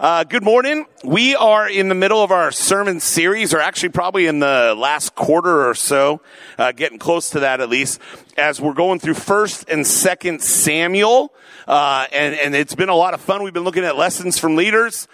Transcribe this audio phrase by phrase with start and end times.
[0.00, 0.86] Uh, good morning.
[1.04, 5.14] We are in the middle of our sermon series, or actually probably in the last
[5.14, 6.22] quarter or so,
[6.56, 8.00] uh, getting close to that at least,
[8.38, 11.34] as we're going through First and Second Samuel,
[11.68, 13.42] uh, and and it's been a lot of fun.
[13.42, 15.06] We've been looking at lessons from leaders.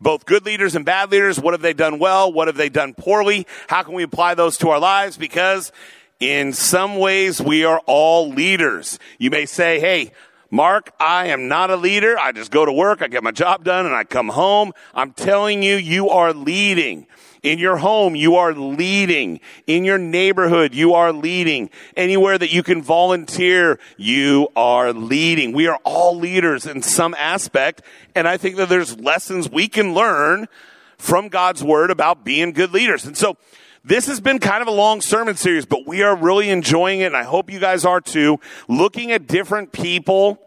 [0.00, 1.38] Both good leaders and bad leaders.
[1.38, 2.32] What have they done well?
[2.32, 3.46] What have they done poorly?
[3.68, 5.16] How can we apply those to our lives?
[5.16, 5.70] Because
[6.18, 8.98] in some ways, we are all leaders.
[9.18, 10.10] You may say, hey,
[10.52, 12.18] Mark, I am not a leader.
[12.18, 14.72] I just go to work, I get my job done, and I come home.
[14.94, 17.06] I'm telling you, you are leading.
[17.42, 19.40] In your home, you are leading.
[19.66, 21.70] In your neighborhood, you are leading.
[21.96, 25.52] Anywhere that you can volunteer, you are leading.
[25.52, 27.80] We are all leaders in some aspect.
[28.14, 30.48] And I think that there's lessons we can learn
[30.98, 33.06] from God's word about being good leaders.
[33.06, 33.38] And so
[33.84, 37.06] this has been kind of a long sermon series, but we are really enjoying it.
[37.06, 38.38] And I hope you guys are too.
[38.68, 40.38] Looking at different people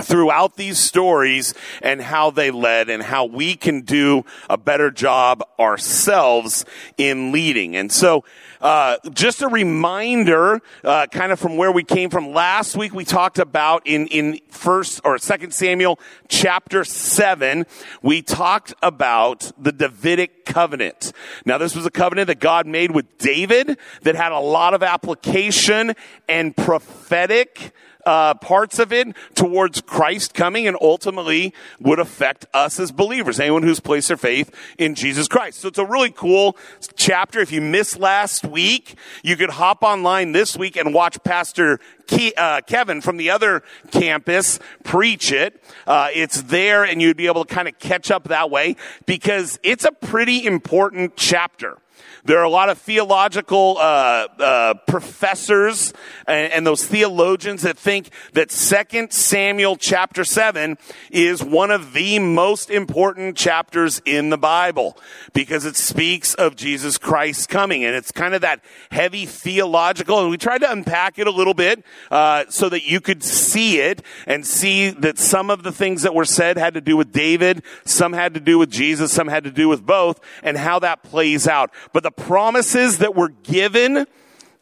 [0.00, 5.42] throughout these stories and how they led and how we can do a better job
[5.58, 6.64] ourselves
[6.98, 7.76] in leading.
[7.76, 8.24] And so,
[8.60, 13.04] uh, just a reminder, uh, kind of from where we came from last week, we
[13.04, 15.98] talked about in, in first or second Samuel
[16.28, 17.66] chapter seven,
[18.00, 21.12] we talked about the Davidic covenant.
[21.44, 24.82] Now, this was a covenant that God made with David that had a lot of
[24.82, 25.94] application
[26.26, 27.72] and prophetic
[28.06, 33.62] uh, parts of it towards Christ coming and ultimately would affect us as believers, anyone
[33.62, 35.60] who's placed their faith in Jesus Christ.
[35.60, 36.56] So it's a really cool
[36.96, 37.40] chapter.
[37.40, 42.34] If you missed last week, you could hop online this week and watch Pastor Ke-
[42.36, 45.62] uh, Kevin from the other campus preach it.
[45.86, 49.58] Uh, it's there and you'd be able to kind of catch up that way because
[49.62, 51.78] it's a pretty important chapter.
[52.24, 55.92] There are a lot of theological uh, uh, professors
[56.26, 60.78] and, and, those theologians that think that Second Samuel chapter seven
[61.10, 64.96] is one of the most important chapters in the Bible
[65.34, 70.20] because it speaks of Jesus Christ coming, and it's kind of that heavy theological.
[70.20, 73.80] And we tried to unpack it a little bit uh, so that you could see
[73.80, 77.12] it and see that some of the things that were said had to do with
[77.12, 80.78] David, some had to do with Jesus, some had to do with both, and how
[80.78, 81.70] that plays out.
[81.92, 84.06] But the promises that were given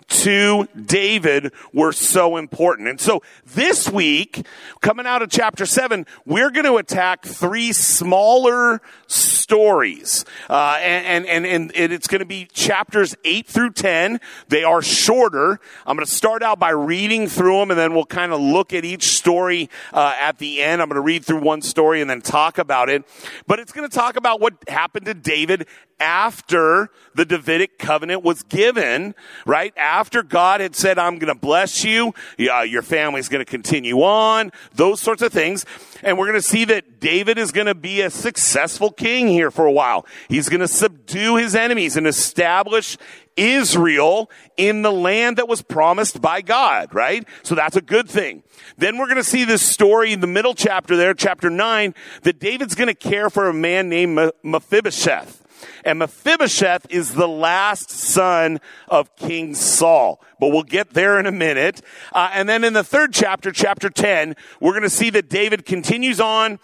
[0.08, 2.88] to David were so important.
[2.88, 4.46] And so this week,
[4.80, 10.24] coming out of chapter seven, we're going to attack three smaller stories.
[10.48, 14.20] Uh, and, and, and, and it's going to be chapters eight through 10.
[14.48, 15.60] They are shorter.
[15.86, 18.72] I'm going to start out by reading through them and then we'll kind of look
[18.72, 20.82] at each story, uh, at the end.
[20.82, 23.04] I'm going to read through one story and then talk about it.
[23.46, 25.66] But it's going to talk about what happened to David
[26.02, 29.14] after the Davidic covenant was given,
[29.46, 29.72] right?
[29.76, 34.50] After God had said, I'm going to bless you, your family's going to continue on,
[34.74, 35.64] those sorts of things.
[36.02, 39.50] And we're going to see that David is going to be a successful king here
[39.50, 40.04] for a while.
[40.28, 42.98] He's going to subdue his enemies and establish
[43.36, 47.26] Israel in the land that was promised by God, right?
[47.44, 48.42] So that's a good thing.
[48.76, 52.40] Then we're going to see this story in the middle chapter there, chapter 9, that
[52.40, 55.41] David's going to care for a man named Mephibosheth.
[55.84, 60.20] And Mephibosheth is the last son of King Saul.
[60.40, 61.82] But we'll get there in a minute.
[62.12, 65.64] Uh, and then in the third chapter, chapter 10, we're going to see that David
[65.64, 66.58] continues on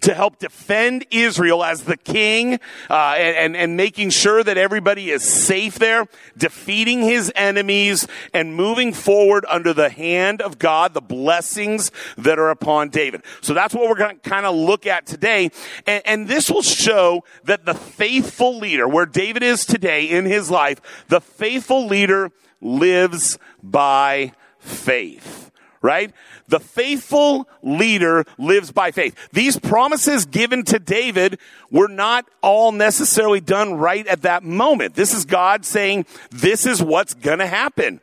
[0.00, 2.54] to help defend Israel as the king
[2.88, 8.92] uh, and, and, making sure that everybody is safe there, defeating his enemies and moving
[8.92, 13.22] forward under the hand of God, the blessings that are upon David.
[13.40, 15.50] So that's what we're going to kind of look at today.
[15.86, 20.50] And, and this will show that the faithful leader, where David is today in his
[20.50, 22.30] life, the faithful leader
[22.60, 25.51] lives by faith
[25.82, 26.12] right?
[26.48, 29.16] The faithful leader lives by faith.
[29.32, 31.38] These promises given to David
[31.70, 34.94] were not all necessarily done right at that moment.
[34.94, 38.00] This is God saying, this is what's gonna happen.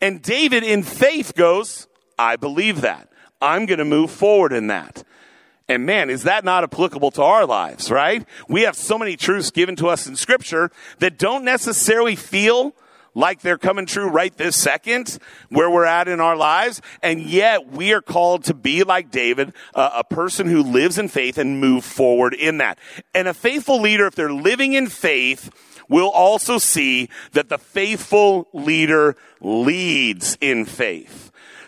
[0.00, 1.88] And David in faith goes,
[2.18, 3.08] I believe that.
[3.40, 5.02] I'm gonna move forward in that.
[5.68, 8.26] And man, is that not applicable to our lives, right?
[8.48, 12.74] We have so many truths given to us in scripture that don't necessarily feel
[13.14, 15.18] like they're coming true right this second
[15.48, 16.80] where we're at in our lives.
[17.02, 21.08] And yet we are called to be like David, uh, a person who lives in
[21.08, 22.78] faith and move forward in that.
[23.14, 25.50] And a faithful leader, if they're living in faith,
[25.88, 31.21] will also see that the faithful leader leads in faith.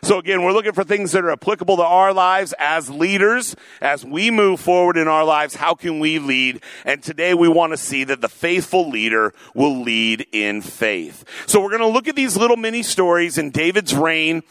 [0.05, 3.56] So again, we're looking for things that are applicable to our lives as leaders.
[3.81, 6.62] As we move forward in our lives, how can we lead?
[6.85, 11.25] And today we want to see that the faithful leader will lead in faith.
[11.47, 14.43] So we're going to look at these little mini stories in David's reign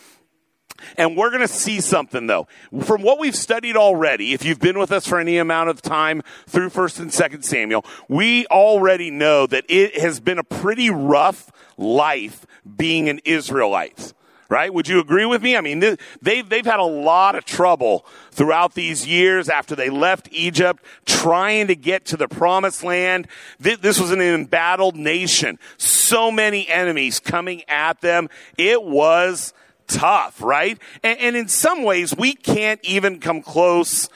[0.97, 2.47] And we're going to see something though.
[2.81, 6.21] From what we've studied already, if you've been with us for any amount of time
[6.47, 11.51] through 1st and 2nd Samuel, we already know that it has been a pretty rough
[11.77, 12.45] life
[12.77, 14.13] being an Israelite.
[14.49, 14.73] Right?
[14.73, 15.57] Would you agree with me?
[15.57, 15.79] I mean,
[16.21, 21.67] they've, they've had a lot of trouble throughout these years after they left Egypt trying
[21.67, 23.27] to get to the promised land.
[23.59, 25.57] This was an embattled nation.
[25.77, 28.29] So many enemies coming at them.
[28.57, 29.53] It was
[29.87, 30.77] tough, right?
[31.03, 34.09] And, and in some ways, we can't even come close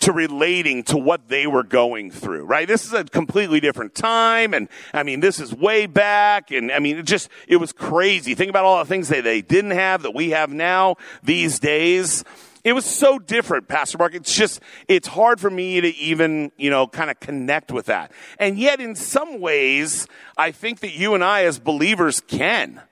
[0.00, 2.68] to relating to what they were going through, right?
[2.68, 4.54] This is a completely different time.
[4.54, 6.50] And I mean, this is way back.
[6.50, 8.34] And I mean, it just, it was crazy.
[8.34, 12.24] Think about all the things that they didn't have that we have now these days.
[12.62, 14.14] It was so different, Pastor Mark.
[14.14, 18.12] It's just, it's hard for me to even, you know, kind of connect with that.
[18.38, 20.06] And yet, in some ways,
[20.36, 22.82] I think that you and I as believers can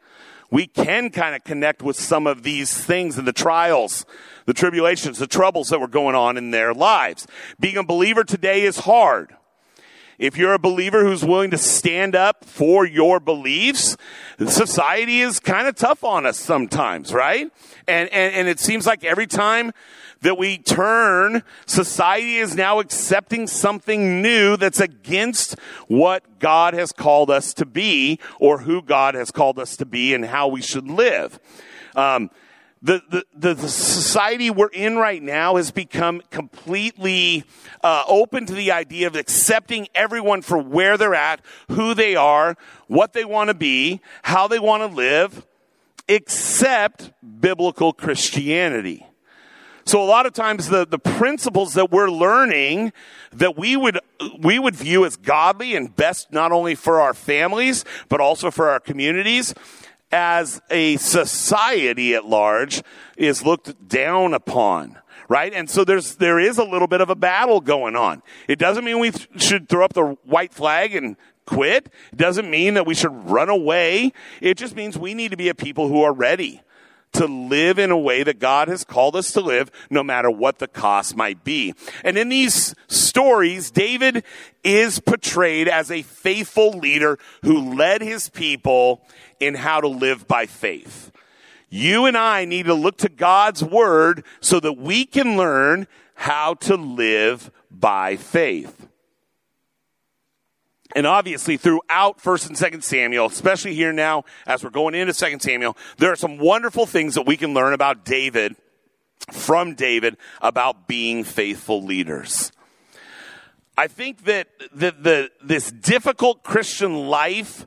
[0.50, 4.06] we can kind of connect with some of these things and the trials,
[4.46, 7.26] the tribulations, the troubles that were going on in their lives.
[7.60, 9.36] Being a believer today is hard.
[10.18, 13.98] If you're a believer who's willing to stand up for your beliefs,
[14.46, 17.50] society is kind of tough on us sometimes, right?
[17.86, 19.72] And, and, and it seems like every time
[20.22, 27.30] that we turn, society is now accepting something new that's against what God has called
[27.30, 30.88] us to be or who God has called us to be and how we should
[30.88, 31.38] live.
[31.94, 32.30] Um,
[32.82, 37.44] the, the, the, society we're in right now has become completely
[37.82, 41.40] uh, open to the idea of accepting everyone for where they're at,
[41.70, 42.56] who they are,
[42.86, 45.46] what they want to be, how they want to live,
[46.06, 49.06] except biblical Christianity.
[49.86, 52.92] So a lot of times the, the principles that we're learning
[53.32, 54.00] that we would,
[54.38, 58.68] we would view as godly and best not only for our families, but also for
[58.68, 59.54] our communities,
[60.12, 62.82] as a society at large
[63.16, 64.98] is looked down upon
[65.28, 65.52] right?
[65.52, 68.22] And so there's, there is a little bit of a battle going on.
[68.48, 71.16] It doesn't mean we th- should throw up the white flag and
[71.46, 71.88] quit.
[72.12, 74.12] It doesn't mean that we should run away.
[74.40, 76.62] It just means we need to be a people who are ready
[77.16, 80.58] to live in a way that God has called us to live, no matter what
[80.58, 81.74] the cost might be.
[82.04, 84.24] And in these stories, David
[84.64, 89.02] is portrayed as a faithful leader who led his people
[89.40, 91.10] in how to live by faith.
[91.68, 96.54] You and I need to look to God's word so that we can learn how
[96.54, 98.85] to live by faith.
[100.96, 105.42] And obviously throughout 1st and 2nd Samuel, especially here now as we're going into 2nd
[105.42, 108.56] Samuel, there are some wonderful things that we can learn about David,
[109.30, 112.50] from David, about being faithful leaders.
[113.76, 117.66] I think that the, the, this difficult Christian life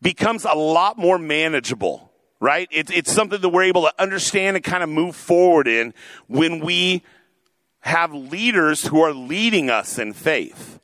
[0.00, 2.10] becomes a lot more manageable,
[2.40, 2.66] right?
[2.72, 5.94] It's, it's something that we're able to understand and kind of move forward in
[6.26, 7.04] when we
[7.82, 10.80] have leaders who are leading us in faith.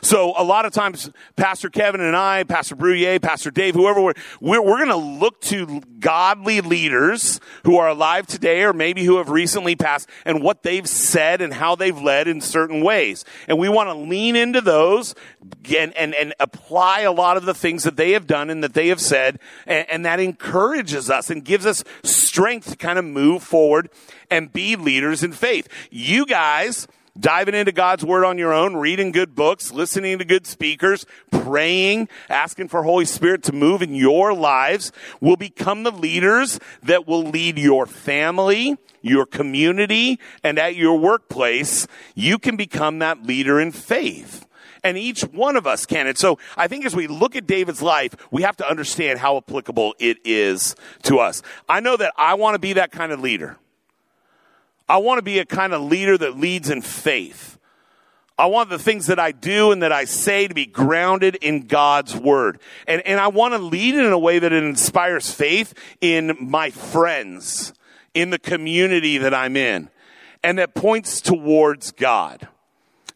[0.00, 4.14] So a lot of times, Pastor Kevin and I, Pastor Bruyer, Pastor Dave, whoever we're,
[4.40, 9.16] we're, we're going to look to godly leaders who are alive today or maybe who
[9.18, 13.24] have recently passed and what they've said and how they've led in certain ways.
[13.46, 15.14] And we want to lean into those
[15.76, 18.74] and, and, and apply a lot of the things that they have done and that
[18.74, 19.38] they have said.
[19.66, 23.90] And, and that encourages us and gives us strength to kind of move forward
[24.30, 25.68] and be leaders in faith.
[25.90, 26.86] You guys,
[27.18, 32.08] diving into God's word on your own, reading good books, listening to good speakers, praying,
[32.28, 37.22] asking for Holy Spirit to move in your lives will become the leaders that will
[37.22, 41.86] lead your family, your community, and at your workplace.
[42.14, 44.46] You can become that leader in faith.
[44.84, 46.06] And each one of us can.
[46.06, 49.36] And so I think as we look at David's life, we have to understand how
[49.36, 51.42] applicable it is to us.
[51.68, 53.58] I know that I want to be that kind of leader.
[54.88, 57.58] I want to be a kind of leader that leads in faith.
[58.38, 61.66] I want the things that I do and that I say to be grounded in
[61.66, 62.60] God's word.
[62.86, 66.70] And, and I want to lead in a way that it inspires faith in my
[66.70, 67.74] friends,
[68.14, 69.90] in the community that I'm in,
[70.44, 72.46] and that points towards God.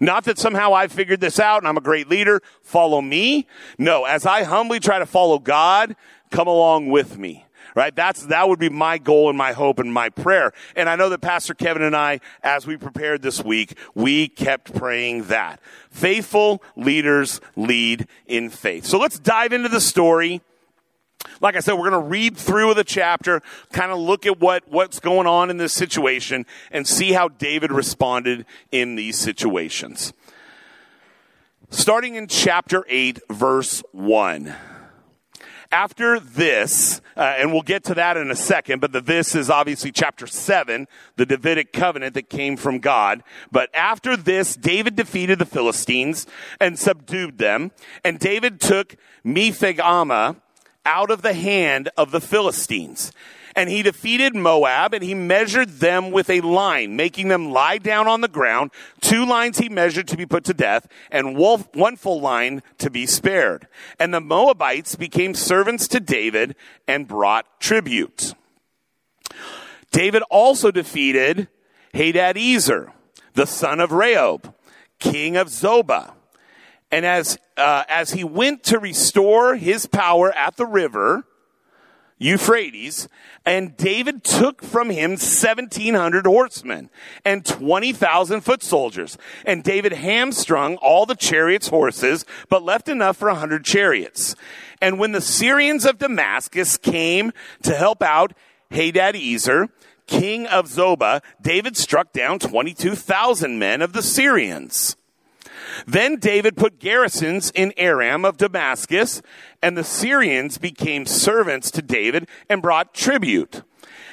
[0.01, 3.47] Not that somehow I figured this out and I'm a great leader, follow me.
[3.79, 5.95] No, as I humbly try to follow God,
[6.31, 7.95] come along with me right?
[7.95, 10.53] That's, that would be my goal and my hope and my prayer.
[10.77, 14.75] And I know that Pastor Kevin and I, as we prepared this week, we kept
[14.75, 15.61] praying that.
[15.91, 18.87] Faithful leaders lead in faith.
[18.87, 20.43] So let's dive into the story.
[21.41, 24.65] Like I said, we're going to read through the chapter, kind of look at what,
[24.69, 30.13] what's going on in this situation and see how David responded in these situations.
[31.71, 34.55] Starting in chapter 8, verse 1.
[35.73, 39.51] After this, uh, and we'll get to that in a second, but the this is
[39.51, 40.87] obviously chapter 7,
[41.17, 43.25] the Davidic covenant that came from God.
[43.51, 46.27] But after this, David defeated the Philistines
[46.61, 47.73] and subdued them,
[48.05, 49.81] and David took Metheg
[50.85, 53.13] out of the hand of the Philistines.
[53.55, 58.09] And he defeated Moab and he measured them with a line, making them lie down
[58.09, 58.71] on the ground.
[59.01, 63.07] Two lines he measured to be put to death and one full line to be
[63.07, 63.69] spared.
[63.99, 66.57] And the Moabites became servants to David
[66.89, 68.35] and brought tribute.
[69.91, 71.49] David also defeated
[71.95, 72.93] Hadadezer,
[73.35, 74.55] the son of Rehob,
[74.99, 76.15] king of Zobah.
[76.91, 81.25] And as, uh, as he went to restore his power at the river,
[82.19, 83.09] Euphrates,
[83.45, 86.91] and David took from him 1700 horsemen
[87.25, 89.19] and 20,000 foot soldiers.
[89.45, 94.37] And David hamstrung all the chariots' horses, but left enough for a hundred chariots.
[94.81, 98.33] And when the Syrians of Damascus came to help out
[98.71, 99.69] Hadadezer,
[100.07, 104.97] king of Zobah, David struck down 22,000 men of the Syrians.
[105.87, 109.23] Then David put garrisons in Aram of Damascus,
[109.63, 113.63] and the Syrians became servants to David and brought tribute.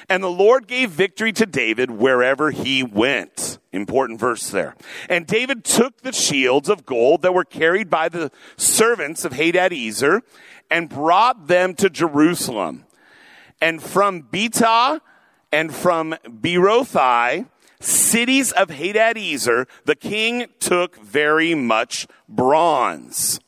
[0.10, 3.60] And the Lord gave victory to David wherever he went.
[3.72, 4.76] Important verse there.
[5.08, 10.22] And David took the shields of gold that were carried by the servants of Hadadezer
[10.72, 12.86] and brought them to Jerusalem.
[13.62, 15.02] And from Betah
[15.52, 17.46] and from Berothai,
[17.80, 23.40] cities of Hadadezer, the king took very much bronze.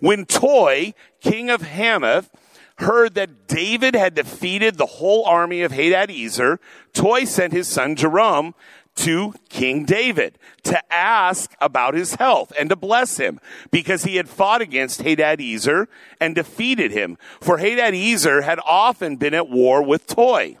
[0.00, 2.30] When Toi, king of Hamath,
[2.78, 6.58] heard that David had defeated the whole army of Hadadezer,
[6.92, 8.54] Toi sent his son Joram
[8.96, 13.38] to King David to ask about his health and to bless him
[13.70, 15.86] because he had fought against Hadadezer
[16.20, 17.18] and defeated him.
[17.40, 20.56] For Hadadezer had often been at war with Toi.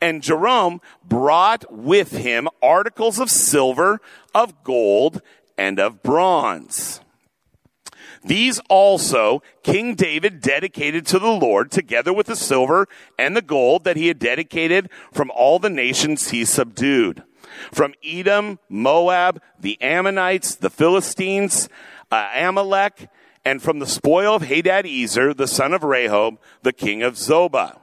[0.00, 4.00] And Joram brought with him articles of silver,
[4.34, 5.22] of gold,
[5.56, 7.00] and of bronze.
[8.26, 12.88] These also King David dedicated to the Lord together with the silver
[13.18, 17.22] and the gold that he had dedicated from all the nations he subdued.
[17.72, 21.68] From Edom, Moab, the Ammonites, the Philistines,
[22.10, 23.08] uh, Amalek,
[23.44, 27.78] and from the spoil of Hadadezer, the son of Rehob, the king of Zobah.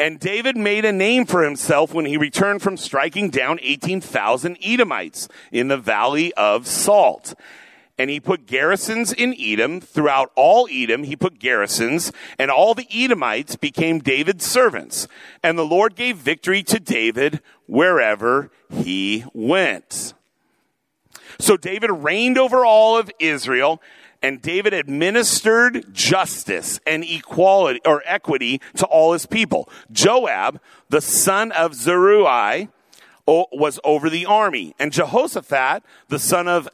[0.00, 5.28] And David made a name for himself when he returned from striking down 18,000 Edomites
[5.52, 7.34] in the valley of Salt.
[7.98, 9.82] And he put garrisons in Edom.
[9.82, 15.06] Throughout all Edom, he put garrisons, and all the Edomites became David's servants.
[15.42, 20.14] And the Lord gave victory to David wherever he went.
[21.38, 23.82] So David reigned over all of Israel
[24.22, 29.68] and David administered justice and equality or equity to all his people.
[29.90, 32.68] Joab, the son of Zeruiah,
[33.26, 36.68] was over the army, and Jehoshaphat, the son of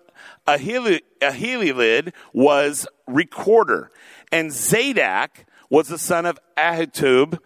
[0.46, 3.90] Ahilud, was recorder,
[4.32, 7.38] and Zadok was the son of Ahitub,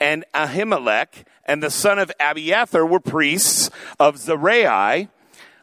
[0.00, 3.70] and Ahimelech, and the son of Abiathar were priests
[4.00, 5.08] of Seraiah,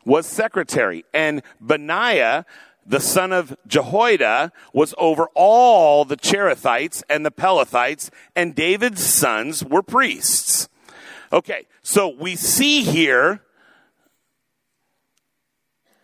[0.06, 2.46] was secretary, and Benaiah,
[2.86, 9.64] the son of Jehoiada, was over all the Cherethites and the Pelethites, and David's sons
[9.64, 10.70] were priests.
[11.32, 13.42] Okay, so we see here,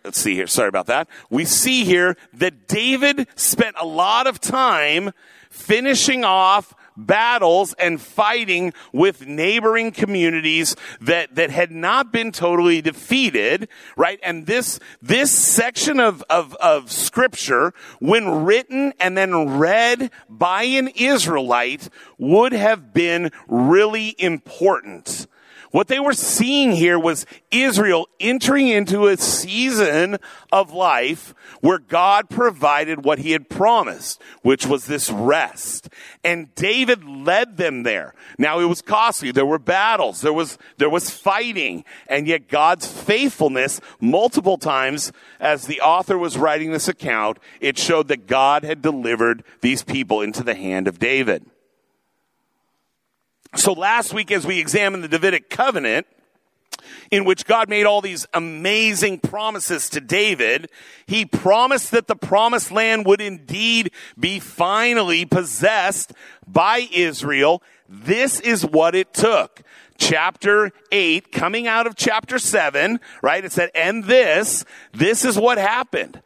[0.04, 1.08] let's see here, sorry about that.
[1.30, 5.12] We see here that David spent a lot of time
[5.50, 6.74] finishing off
[7.06, 14.20] battles and fighting with neighboring communities that, that had not been totally defeated, right?
[14.24, 20.90] And this, this section of, of, of scripture, when written and then read by an
[20.90, 25.28] Israelite, would have been really important
[25.72, 30.18] what they were seeing here was Israel entering into a season
[30.52, 35.90] of life where God provided what he had promised, which was this rest.
[36.24, 38.14] And David led them there.
[38.38, 39.32] Now it was costly.
[39.32, 40.22] There were battles.
[40.22, 41.84] There was, there was fighting.
[42.08, 48.08] And yet God's faithfulness multiple times as the author was writing this account, it showed
[48.08, 51.46] that God had delivered these people into the hand of David.
[53.56, 56.06] So last week, as we examined the Davidic covenant,
[57.12, 60.70] in which God made all these amazing promises to David,
[61.08, 66.14] he promised that the promised land would indeed be finally possessed
[66.48, 67.64] by Israel.
[67.88, 69.62] This is what it took.
[69.98, 73.44] Chapter 8, coming out of chapter 7, right?
[73.44, 74.64] It said, and this,
[74.94, 76.22] this is what happened.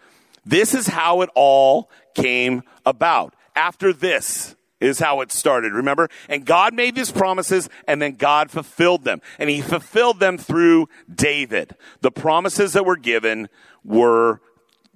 [0.46, 3.34] This is how it all came about.
[3.56, 6.10] After this is how it started, remember?
[6.30, 9.22] And God made these promises and then God fulfilled them.
[9.40, 11.76] And he fulfilled them through David.
[12.02, 13.50] The promises that were given
[13.84, 14.42] were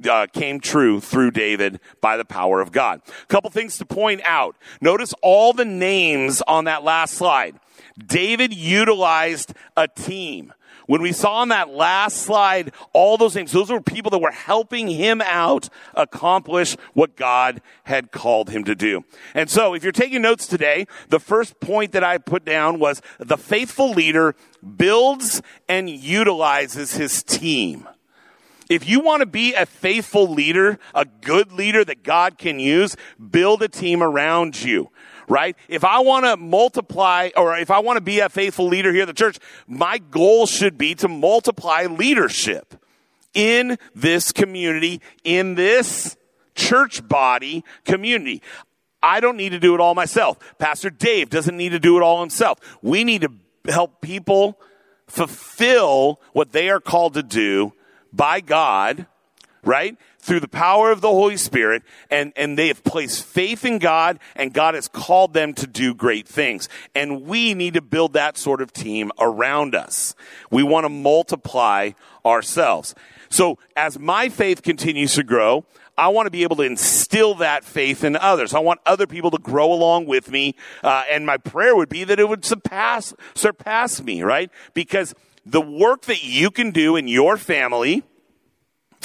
[0.08, 3.02] uh, came true through David by the power of God.
[3.24, 4.56] A couple things to point out.
[4.82, 7.60] Notice all the names on that last slide.
[7.98, 10.54] David utilized a team.
[10.88, 14.32] When we saw on that last slide, all those names, those were people that were
[14.32, 19.04] helping him out accomplish what God had called him to do.
[19.36, 23.02] And so, if you're taking notes today, the first point that I put down was
[23.20, 24.36] the faithful leader
[24.78, 27.88] builds and utilizes his team.
[28.70, 32.96] If you want to be a faithful leader, a good leader that God can use,
[33.32, 34.90] build a team around you
[35.28, 35.56] right?
[35.68, 39.04] If I want to multiply or if I want to be a faithful leader here
[39.04, 42.76] at the church, my goal should be to multiply leadership
[43.34, 46.18] in this community, in this
[46.56, 48.42] church body community.
[49.02, 50.38] I don't need to do it all myself.
[50.58, 52.60] Pastor Dave doesn't need to do it all himself.
[52.82, 53.32] We need to
[53.72, 54.60] help people
[55.08, 57.74] fulfill what they are called to do
[58.12, 59.06] by God,
[59.64, 59.96] right?
[60.28, 64.20] Through the power of the Holy Spirit, and, and they have placed faith in God,
[64.36, 66.68] and God has called them to do great things.
[66.94, 70.16] And we need to build that sort of team around us.
[70.52, 71.92] We want to multiply
[72.26, 72.94] ourselves.
[73.30, 75.64] So as my faith continues to grow,
[75.98, 78.54] I want to be able to instill that faith in others.
[78.54, 82.04] I want other people to grow along with me, uh, and my prayer would be
[82.04, 84.52] that it would surpass surpass me, right?
[84.74, 85.16] Because
[85.46, 88.04] the work that you can do in your family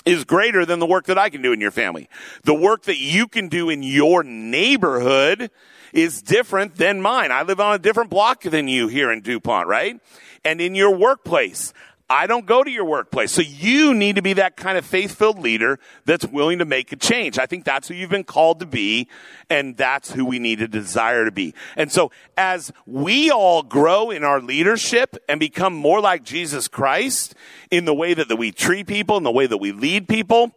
[0.05, 2.09] is greater than the work that I can do in your family.
[2.45, 5.51] The work that you can do in your neighborhood
[5.93, 7.31] is different than mine.
[7.31, 10.01] I live on a different block than you here in DuPont, right?
[10.45, 11.73] And in your workplace,
[12.11, 13.33] I don't go to your workplace.
[13.33, 16.93] So you need to be that kind of faith filled leader that's willing to make
[16.93, 17.39] a change.
[17.39, 19.09] I think that's who you've been called to be,
[19.49, 21.55] and that's who we need to desire to be.
[21.77, 27.35] And so as we all grow in our leadership and become more like Jesus Christ
[27.71, 30.53] in the way that, that we treat people, in the way that we lead people,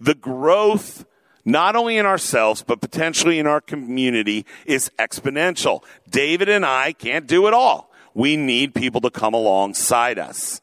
[0.00, 1.04] the growth
[1.44, 5.82] not only in ourselves, but potentially in our community is exponential.
[6.08, 7.90] David and I can't do it all.
[8.14, 10.60] We need people to come alongside us.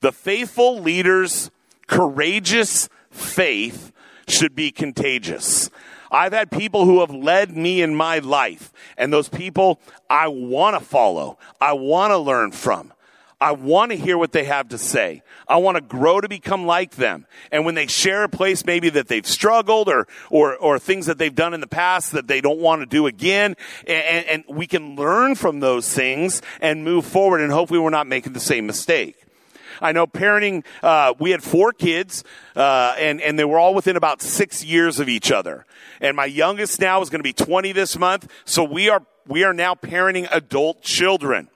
[0.00, 1.50] The faithful leader's
[1.86, 3.92] courageous faith
[4.28, 5.70] should be contagious.
[6.10, 10.78] I've had people who have led me in my life, and those people I want
[10.78, 11.38] to follow.
[11.60, 12.92] I want to learn from.
[13.40, 15.22] I want to hear what they have to say.
[15.46, 17.24] I want to grow to become like them.
[17.52, 21.18] And when they share a place maybe that they've struggled or, or, or things that
[21.18, 23.54] they've done in the past that they don't want to do again,
[23.86, 28.08] and, and we can learn from those things and move forward and hopefully we're not
[28.08, 29.27] making the same mistake.
[29.80, 32.24] I know parenting, uh, we had four kids,
[32.56, 35.66] uh, and, and they were all within about six years of each other.
[36.00, 38.30] And my youngest now is going to be 20 this month.
[38.44, 41.48] So we are, we are now parenting adult children.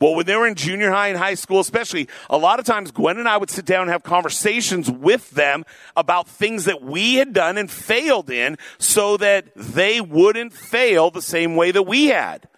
[0.00, 2.90] Well, when they were in junior high and high school, especially, a lot of times
[2.90, 5.64] Gwen and I would sit down and have conversations with them
[5.96, 11.22] about things that we had done and failed in so that they wouldn't fail the
[11.22, 12.48] same way that we had.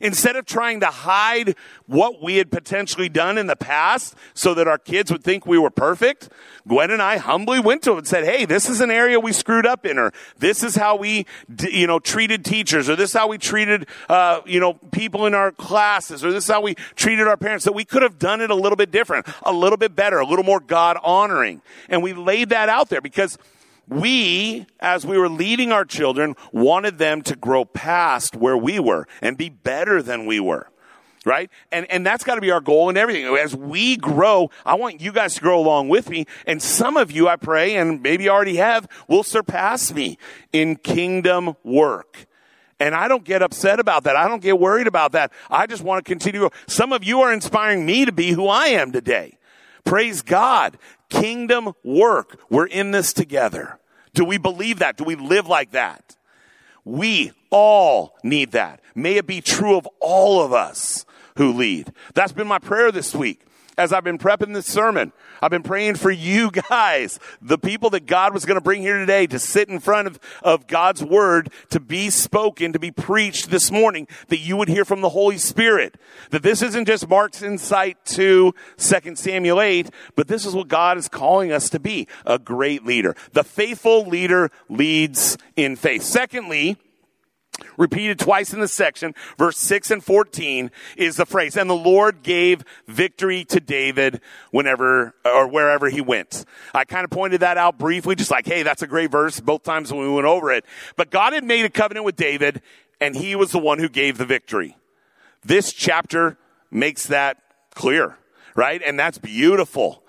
[0.00, 1.54] Instead of trying to hide
[1.86, 5.58] what we had potentially done in the past so that our kids would think we
[5.58, 6.28] were perfect,
[6.66, 9.32] Gwen and I humbly went to them and said, Hey, this is an area we
[9.32, 11.26] screwed up in, or this is how we,
[11.68, 15.34] you know, treated teachers, or this is how we treated, uh, you know, people in
[15.34, 18.40] our classes, or this is how we treated our parents, that we could have done
[18.40, 21.62] it a little bit different, a little bit better, a little more God honoring.
[21.88, 23.38] And we laid that out there because
[23.90, 29.06] we, as we were leading our children, wanted them to grow past where we were
[29.20, 30.68] and be better than we were.
[31.26, 31.50] Right?
[31.70, 33.26] And, and that's got to be our goal in everything.
[33.36, 36.24] As we grow, I want you guys to grow along with me.
[36.46, 40.16] And some of you, I pray, and maybe already have, will surpass me
[40.50, 42.26] in kingdom work.
[42.78, 44.16] And I don't get upset about that.
[44.16, 45.30] I don't get worried about that.
[45.50, 46.48] I just want to continue.
[46.66, 49.36] Some of you are inspiring me to be who I am today.
[49.84, 50.78] Praise God.
[51.10, 52.40] Kingdom work.
[52.48, 53.79] We're in this together.
[54.14, 54.96] Do we believe that?
[54.96, 56.16] Do we live like that?
[56.84, 58.80] We all need that.
[58.94, 61.04] May it be true of all of us
[61.36, 61.92] who lead.
[62.14, 63.40] That's been my prayer this week
[63.80, 65.10] as I've been prepping this sermon.
[65.40, 68.98] I've been praying for you guys, the people that God was going to bring here
[68.98, 73.50] today to sit in front of, of God's word, to be spoken, to be preached
[73.50, 75.96] this morning, that you would hear from the Holy Spirit.
[76.30, 80.98] That this isn't just Mark's insight to 2 Samuel 8, but this is what God
[80.98, 83.16] is calling us to be, a great leader.
[83.32, 86.02] The faithful leader leads in faith.
[86.02, 86.76] Secondly,
[87.76, 92.22] repeated twice in the section, verse 6 and 14 is the phrase, and the Lord
[92.22, 96.44] gave victory to David whenever or wherever he went.
[96.74, 99.62] I kind of pointed that out briefly, just like, hey, that's a great verse both
[99.62, 100.64] times when we went over it.
[100.96, 102.62] But God had made a covenant with David,
[103.00, 104.76] and he was the one who gave the victory.
[105.44, 106.36] This chapter
[106.70, 107.38] makes that
[107.74, 108.18] clear,
[108.54, 108.80] right?
[108.84, 110.04] And that's beautiful.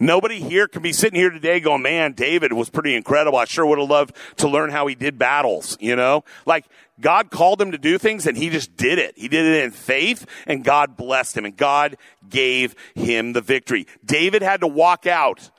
[0.00, 3.36] Nobody here can be sitting here today going, man, David was pretty incredible.
[3.36, 6.24] I sure would have loved to learn how he did battles, you know?
[6.46, 6.66] Like,
[7.00, 9.18] God called him to do things and he just did it.
[9.18, 11.96] He did it in faith and God blessed him and God
[12.28, 13.88] gave him the victory.
[14.04, 15.50] David had to walk out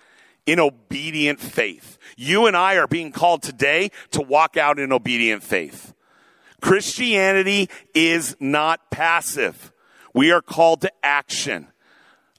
[0.46, 1.98] in obedient faith.
[2.16, 5.94] You and I are being called today to walk out in obedient faith.
[6.62, 9.72] Christianity is not passive.
[10.14, 11.68] We are called to action.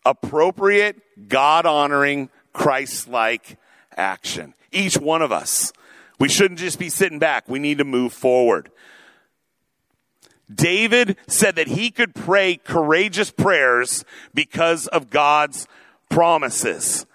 [0.05, 3.59] Appropriate, God honoring, Christ like
[3.97, 4.55] action.
[4.73, 5.73] Each one of us.
[6.19, 7.49] We shouldn't just be sitting back.
[7.49, 8.71] We need to move forward.
[10.53, 15.67] David said that he could pray courageous prayers because of God's
[16.09, 17.07] promises.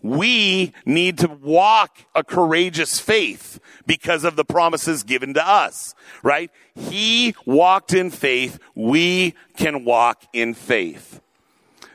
[0.00, 6.50] We need to walk a courageous faith because of the promises given to us, right?
[6.74, 8.58] He walked in faith.
[8.74, 11.20] We can walk in faith.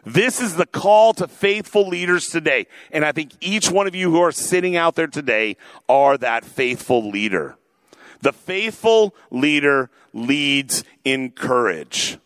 [0.05, 2.67] This is the call to faithful leaders today.
[2.91, 5.57] And I think each one of you who are sitting out there today
[5.88, 7.57] are that faithful leader.
[8.21, 12.17] The faithful leader leads in courage.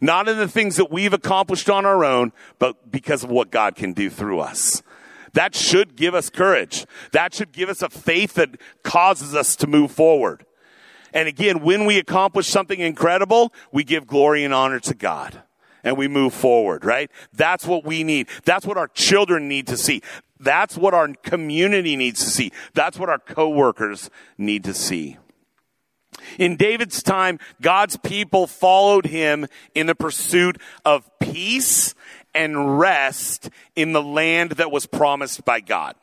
[0.00, 3.76] Not in the things that we've accomplished on our own, but because of what God
[3.76, 4.82] can do through us.
[5.32, 6.86] That should give us courage.
[7.12, 8.50] That should give us a faith that
[8.82, 10.44] causes us to move forward.
[11.12, 15.42] And again, when we accomplish something incredible, we give glory and honor to God
[15.84, 17.10] and we move forward, right?
[17.32, 18.28] That's what we need.
[18.44, 20.02] That's what our children need to see.
[20.38, 22.52] That's what our community needs to see.
[22.74, 25.16] That's what our coworkers need to see.
[26.38, 31.94] In David's time, God's people followed him in the pursuit of peace
[32.34, 35.94] and rest in the land that was promised by God.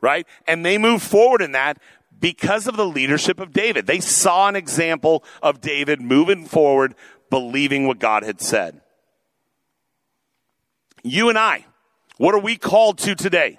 [0.00, 0.26] Right?
[0.46, 1.78] And they moved forward in that
[2.18, 3.86] because of the leadership of David.
[3.86, 6.94] They saw an example of David moving forward,
[7.28, 8.80] believing what God had said.
[11.02, 11.66] You and I,
[12.18, 13.58] what are we called to today?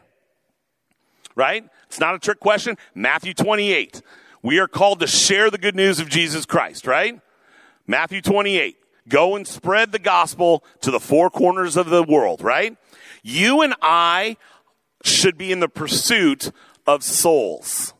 [1.35, 1.67] Right?
[1.87, 2.77] It's not a trick question.
[2.93, 4.01] Matthew 28.
[4.43, 7.19] We are called to share the good news of Jesus Christ, right?
[7.87, 8.77] Matthew 28.
[9.07, 12.77] Go and spread the gospel to the four corners of the world, right?
[13.23, 14.37] You and I
[15.03, 16.51] should be in the pursuit
[16.87, 17.93] of souls.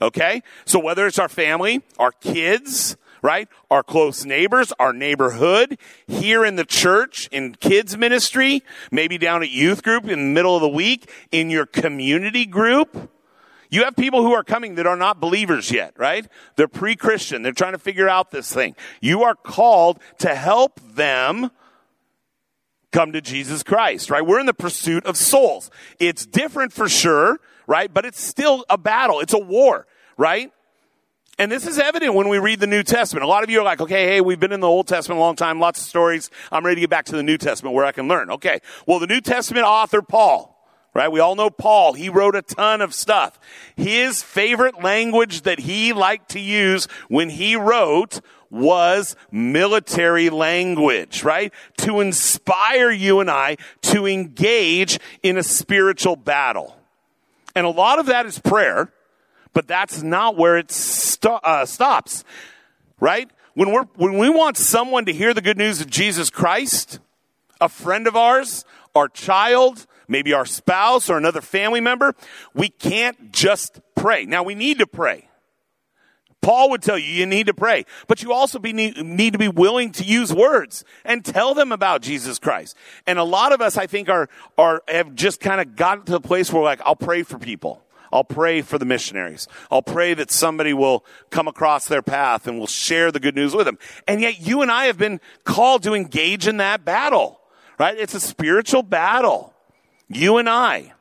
[0.00, 0.42] Okay?
[0.64, 3.48] So whether it's our family, our kids, right?
[3.70, 9.50] Our close neighbors, our neighborhood, here in the church, in kids ministry, maybe down at
[9.50, 13.10] youth group in the middle of the week, in your community group.
[13.70, 16.26] You have people who are coming that are not believers yet, right?
[16.56, 17.42] They're pre-Christian.
[17.42, 18.74] They're trying to figure out this thing.
[19.00, 21.52] You are called to help them
[22.90, 24.26] come to Jesus Christ, right?
[24.26, 25.70] We're in the pursuit of souls.
[26.00, 27.94] It's different for sure, right?
[27.94, 29.20] But it's still a battle.
[29.20, 30.52] It's a war, right?
[31.40, 33.24] And this is evident when we read the New Testament.
[33.24, 35.22] A lot of you are like, okay, hey, we've been in the Old Testament a
[35.22, 36.28] long time, lots of stories.
[36.52, 38.30] I'm ready to get back to the New Testament where I can learn.
[38.30, 38.60] Okay.
[38.84, 41.10] Well, the New Testament author, Paul, right?
[41.10, 41.94] We all know Paul.
[41.94, 43.40] He wrote a ton of stuff.
[43.74, 51.54] His favorite language that he liked to use when he wrote was military language, right?
[51.78, 56.76] To inspire you and I to engage in a spiritual battle.
[57.56, 58.92] And a lot of that is prayer.
[59.52, 60.70] But that's not where it
[61.24, 62.24] uh, stops,
[63.00, 63.30] right?
[63.54, 67.00] When we're, when we want someone to hear the good news of Jesus Christ,
[67.60, 72.14] a friend of ours, our child, maybe our spouse or another family member,
[72.54, 74.24] we can't just pray.
[74.24, 75.26] Now we need to pray.
[76.42, 79.38] Paul would tell you you need to pray, but you also be, need, need, to
[79.38, 82.76] be willing to use words and tell them about Jesus Christ.
[83.06, 86.12] And a lot of us, I think, are are have just kind of gotten to
[86.12, 87.82] the place where like I'll pray for people.
[88.12, 89.46] I'll pray for the missionaries.
[89.70, 93.54] I'll pray that somebody will come across their path and will share the good news
[93.54, 93.78] with them.
[94.08, 97.40] And yet you and I have been called to engage in that battle,
[97.78, 97.96] right?
[97.96, 99.54] It's a spiritual battle.
[100.08, 100.92] You and I.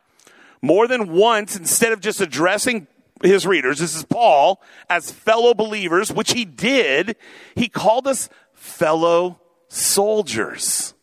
[0.61, 2.87] More than once, instead of just addressing
[3.23, 7.15] his readers, this is Paul, as fellow believers, which he did,
[7.55, 10.93] he called us fellow soldiers.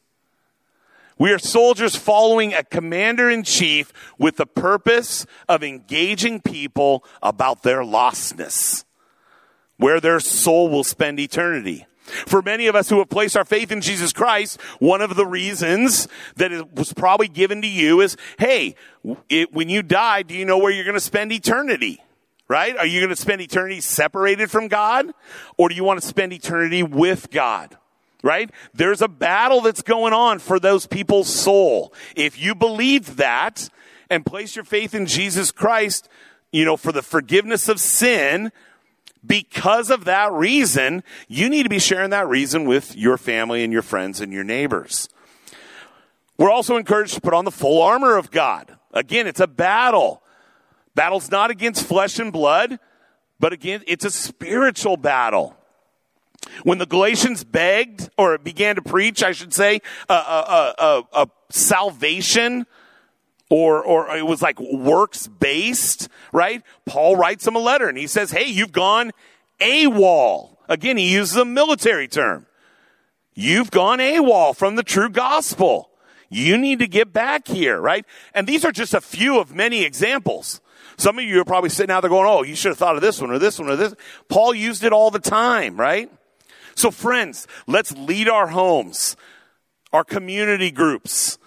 [1.19, 7.63] We are soldiers following a commander in chief with the purpose of engaging people about
[7.63, 8.85] their lostness,
[9.79, 11.87] where their soul will spend eternity.
[12.03, 15.27] For many of us who have placed our faith in Jesus Christ, one of the
[15.27, 18.77] reasons that it was probably given to you is, hey,
[19.29, 22.01] it, when you die, do you know where you're going to spend eternity?
[22.49, 22.77] right?
[22.77, 25.13] Are you going to spend eternity separated from God?
[25.57, 27.77] Or do you want to spend eternity with God?
[28.27, 28.51] Right?
[28.75, 31.95] There's a battle that's going on for those people's soul.
[32.17, 33.71] If you believe that
[34.11, 36.09] and place your faith in Jesus Christ,
[36.51, 38.51] you know, for the forgiveness of sin,
[39.25, 43.73] because of that reason, you need to be sharing that reason with your family and
[43.73, 45.09] your friends and your neighbors.
[46.37, 48.77] We're also encouraged to put on the full armor of God.
[48.93, 50.21] Again, it's a battle.
[50.97, 52.81] Battle's not against flesh and blood,
[53.39, 55.56] but again, it's a spiritual battle.
[56.63, 61.29] When the Galatians begged or began to preach, I should say, a, a, a, a
[61.51, 62.67] salvation
[63.49, 66.63] or, or it was like works based, right?
[66.85, 69.13] Paul writes them a letter and he says, Hey, you've gone
[69.61, 70.57] AWOL.
[70.69, 72.47] Again, he uses a military term.
[73.35, 75.91] You've gone AWOL from the true gospel.
[76.29, 78.05] You need to get back here, right?
[78.35, 80.61] And these are just a few of many examples.
[80.97, 83.03] Some of you are probably sitting out there going, Oh, you should have thought of
[83.03, 83.95] this one or this one or this.
[84.29, 86.11] Paul used it all the time, right?
[86.77, 89.17] So friends, let's lead our homes,
[89.93, 91.39] our community groups,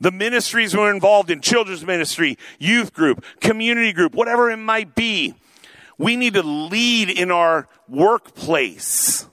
[0.00, 5.34] the ministries we're involved in, children's ministry, youth group, community group, whatever it might be.
[5.98, 9.26] We need to lead in our workplace.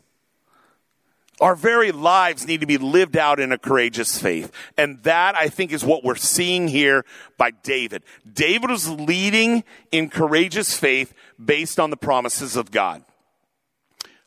[1.40, 4.52] Our very lives need to be lived out in a courageous faith.
[4.78, 7.06] And that, I think, is what we're seeing here
[7.38, 8.04] by David.
[8.32, 11.14] David was leading in courageous faith
[11.44, 13.04] based on the promises of God.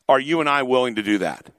[0.08, 1.50] Are you and I willing to do that?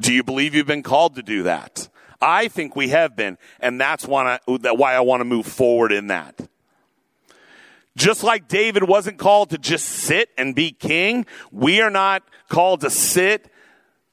[0.00, 1.88] Do you believe you've been called to do that?
[2.20, 6.40] I think we have been, and that's why I, want to move forward in that.
[7.96, 12.80] Just like David wasn't called to just sit and be king, we are not called
[12.82, 13.50] to sit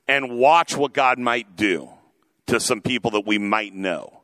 [0.07, 1.89] and watch what God might do
[2.47, 4.18] to some people that we might know.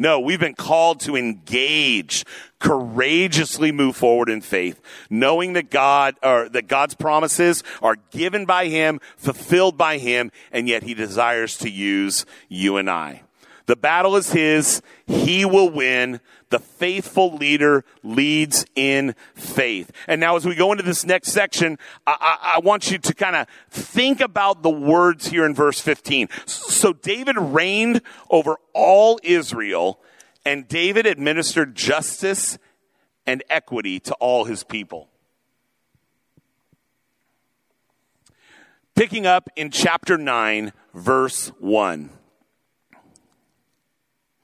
[0.00, 2.24] No, we've been called to engage,
[2.58, 8.68] courageously move forward in faith, knowing that God or that God's promises are given by
[8.68, 13.24] him, fulfilled by him, and yet he desires to use you and I.
[13.66, 14.80] The battle is his.
[15.06, 16.20] He will win.
[16.50, 19.90] The faithful leader leads in faith.
[20.06, 23.14] And now as we go into this next section, I, I, I want you to
[23.14, 26.28] kind of think about the words here in verse 15.
[26.46, 30.00] So David reigned over all Israel
[30.44, 32.58] and David administered justice
[33.26, 35.08] and equity to all his people.
[38.96, 42.10] Picking up in chapter 9, verse 1.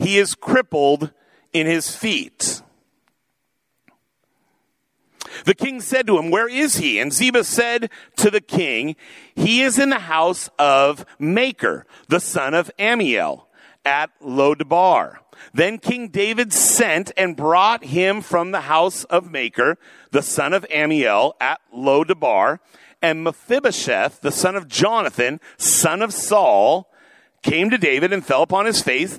[0.00, 1.12] he is crippled
[1.52, 2.62] in his feet.
[5.44, 6.98] The king said to him, Where is he?
[6.98, 8.96] And Ziba said to the king,
[9.34, 13.44] He is in the house of Machir, the son of Ammiel,
[13.84, 15.20] at Lo-debar.
[15.54, 19.78] Then King David sent and brought him from the house of Machir,
[20.10, 22.60] the son of Ammiel, at Lo-debar.
[23.00, 26.92] And Mephibosheth, the son of Jonathan, son of Saul,
[27.42, 29.18] came to David and fell upon his face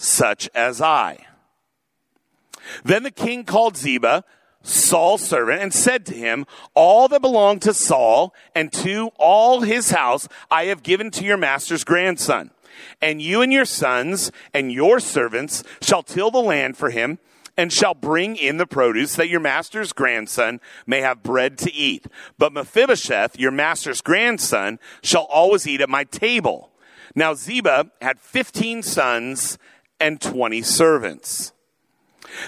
[0.00, 1.26] such as I.
[2.84, 4.24] Then the king called Ziba,
[4.62, 9.90] Saul's servant, and said to him, All that belonged to Saul and to all his
[9.90, 12.50] house I have given to your master's grandson.
[13.02, 17.18] And you and your sons and your servants shall till the land for him
[17.56, 22.06] and shall bring in the produce that your master's grandson may have bread to eat.
[22.38, 26.70] But Mephibosheth, your master's grandson, shall always eat at my table.
[27.14, 29.58] Now Ziba had fifteen sons
[30.00, 31.52] and 20 servants.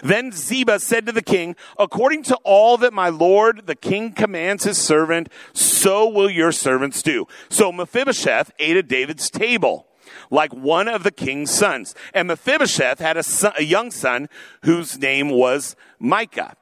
[0.02, 4.64] Then Ziba said to the king, according to all that my lord the king commands
[4.64, 7.26] his servant, so will your servants do.
[7.48, 9.88] So Mephibosheth ate at David's table
[10.30, 11.94] like one of the king's sons.
[12.14, 14.28] And Mephibosheth had a, son, a young son
[14.64, 16.56] whose name was Micah.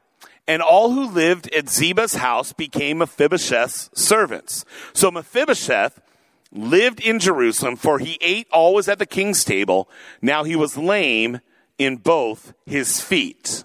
[0.46, 4.64] And all who lived at Ziba's house became Mephibosheth's servants.
[4.92, 6.00] So Mephibosheth
[6.52, 9.88] lived in Jerusalem, for he ate always at the king's table.
[10.20, 11.40] Now he was lame
[11.78, 13.64] in both his feet.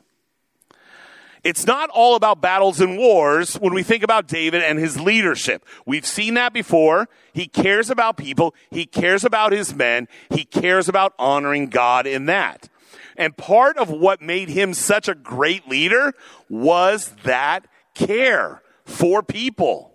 [1.43, 5.63] It's not all about battles and wars when we think about David and his leadership.
[5.85, 7.07] We've seen that before.
[7.33, 8.55] He cares about people.
[8.71, 10.07] He cares about his men.
[10.31, 12.67] He cares about honoring God in that.
[13.15, 16.13] And part of what made him such a great leader
[16.49, 19.94] was that care for people.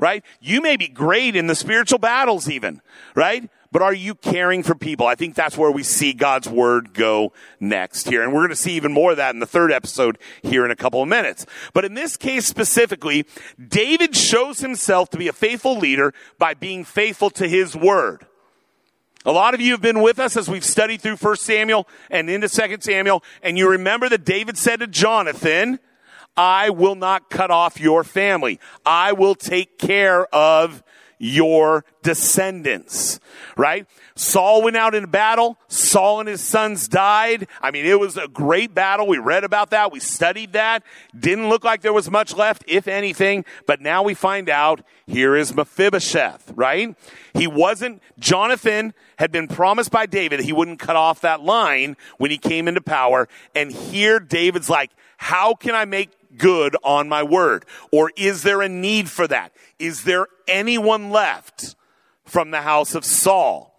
[0.00, 0.24] Right?
[0.40, 2.80] You may be great in the spiritual battles even,
[3.14, 3.48] right?
[3.72, 5.06] but are you caring for people?
[5.06, 8.22] I think that's where we see God's word go next here.
[8.22, 10.70] And we're going to see even more of that in the third episode here in
[10.70, 11.46] a couple of minutes.
[11.72, 13.26] But in this case specifically,
[13.64, 18.26] David shows himself to be a faithful leader by being faithful to his word.
[19.24, 22.30] A lot of you have been with us as we've studied through 1 Samuel and
[22.30, 25.78] into 2 Samuel, and you remember that David said to Jonathan,
[26.40, 28.60] I will not cut off your family.
[28.86, 30.82] I will take care of
[31.18, 33.20] your descendants,
[33.58, 33.86] right?
[34.14, 35.58] Saul went out in battle.
[35.68, 37.46] Saul and his sons died.
[37.60, 39.06] I mean, it was a great battle.
[39.06, 39.92] We read about that.
[39.92, 40.82] We studied that.
[41.14, 43.44] Didn't look like there was much left, if anything.
[43.66, 46.96] But now we find out here is Mephibosheth, right?
[47.34, 52.30] He wasn't, Jonathan had been promised by David he wouldn't cut off that line when
[52.30, 53.28] he came into power.
[53.54, 57.64] And here David's like, how can I make good on my word?
[57.92, 59.52] Or is there a need for that?
[59.78, 61.74] Is there anyone left
[62.24, 63.74] from the house of Saul?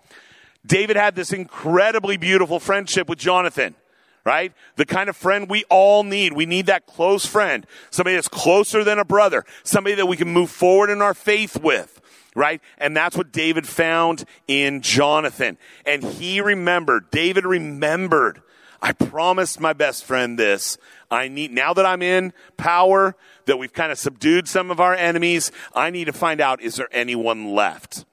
[0.66, 3.76] David had this incredibly beautiful friendship with Jonathan,
[4.24, 4.54] right?
[4.76, 6.34] The kind of friend we all need.
[6.34, 10.30] We need that close friend, somebody that's closer than a brother, somebody that we can
[10.30, 11.98] move forward in our faith with
[12.34, 12.62] right?
[12.78, 15.58] And that's what David found in Jonathan.
[15.86, 18.42] And he remembered, David remembered
[18.82, 20.78] I promised my best friend this.
[21.12, 24.96] I need, now that I'm in power, that we've kind of subdued some of our
[24.96, 28.06] enemies, I need to find out, is there anyone left?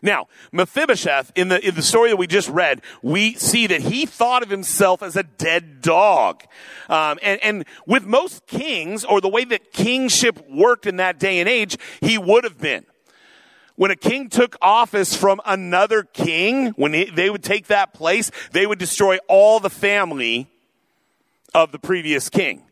[0.00, 4.06] Now, Mephibosheth, in the, in the story that we just read, we see that he
[4.06, 6.44] thought of himself as a dead dog.
[6.88, 11.40] Um, and, and with most kings, or the way that kingship worked in that day
[11.40, 12.86] and age, he would have been
[13.76, 18.66] when a king took office from another king, when they would take that place, they
[18.66, 20.48] would destroy all the family
[21.56, 22.62] of the previous king.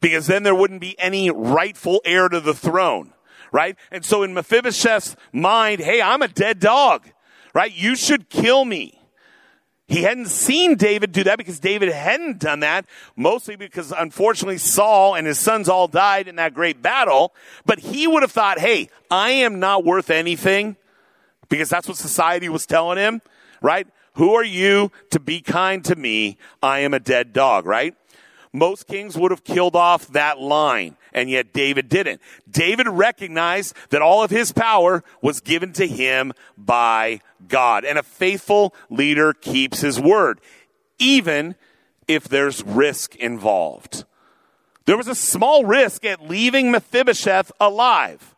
[0.00, 3.12] Because then there wouldn't be any rightful heir to the throne,
[3.50, 3.76] right?
[3.90, 7.10] And so in Mephibosheth's mind, hey, I'm a dead dog,
[7.52, 7.74] right?
[7.74, 8.96] You should kill me.
[9.88, 15.16] He hadn't seen David do that because David hadn't done that, mostly because unfortunately Saul
[15.16, 17.34] and his sons all died in that great battle.
[17.66, 20.76] But he would have thought, hey, I am not worth anything
[21.48, 23.20] because that's what society was telling him,
[23.60, 23.88] right?
[24.14, 26.38] Who are you to be kind to me?
[26.62, 27.96] I am a dead dog, right?
[28.52, 32.20] Most kings would have killed off that line, and yet David didn't.
[32.50, 37.84] David recognized that all of his power was given to him by God.
[37.84, 40.40] And a faithful leader keeps his word,
[40.98, 41.54] even
[42.08, 44.04] if there's risk involved.
[44.84, 48.29] There was a small risk at leaving Mephibosheth alive.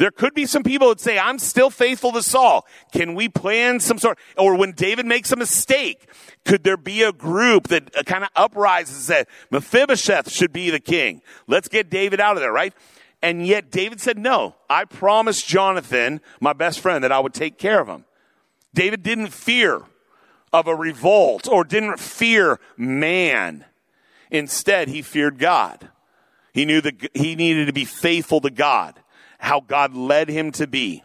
[0.00, 2.66] There could be some people that say, I'm still faithful to Saul.
[2.90, 6.08] Can we plan some sort, or when David makes a mistake,
[6.46, 10.70] could there be a group that uh, kind of uprises and says, Mephibosheth should be
[10.70, 11.20] the king?
[11.46, 12.72] Let's get David out of there, right?
[13.20, 17.58] And yet David said, no, I promised Jonathan, my best friend, that I would take
[17.58, 18.06] care of him.
[18.72, 19.82] David didn't fear
[20.50, 23.66] of a revolt or didn't fear man.
[24.30, 25.90] Instead, he feared God.
[26.54, 28.98] He knew that he needed to be faithful to God,
[29.40, 31.02] how God led him to be.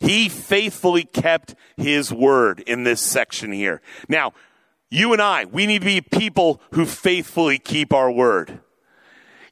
[0.00, 3.82] He faithfully kept his word in this section here.
[4.08, 4.32] Now,
[4.90, 8.60] you and I, we need to be people who faithfully keep our word.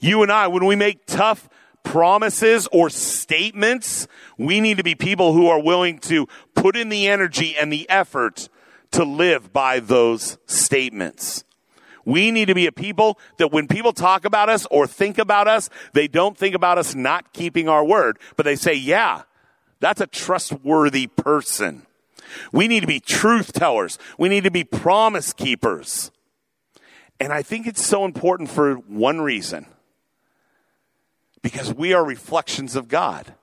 [0.00, 1.48] You and I, when we make tough
[1.84, 4.08] promises or statements,
[4.38, 7.88] we need to be people who are willing to put in the energy and the
[7.90, 8.48] effort
[8.92, 11.44] to live by those statements.
[12.08, 15.46] We need to be a people that when people talk about us or think about
[15.46, 19.24] us, they don't think about us not keeping our word, but they say, yeah,
[19.78, 21.86] that's a trustworthy person.
[22.50, 23.98] We need to be truth tellers.
[24.16, 26.10] We need to be promise keepers.
[27.20, 29.66] And I think it's so important for one reason
[31.42, 33.34] because we are reflections of God.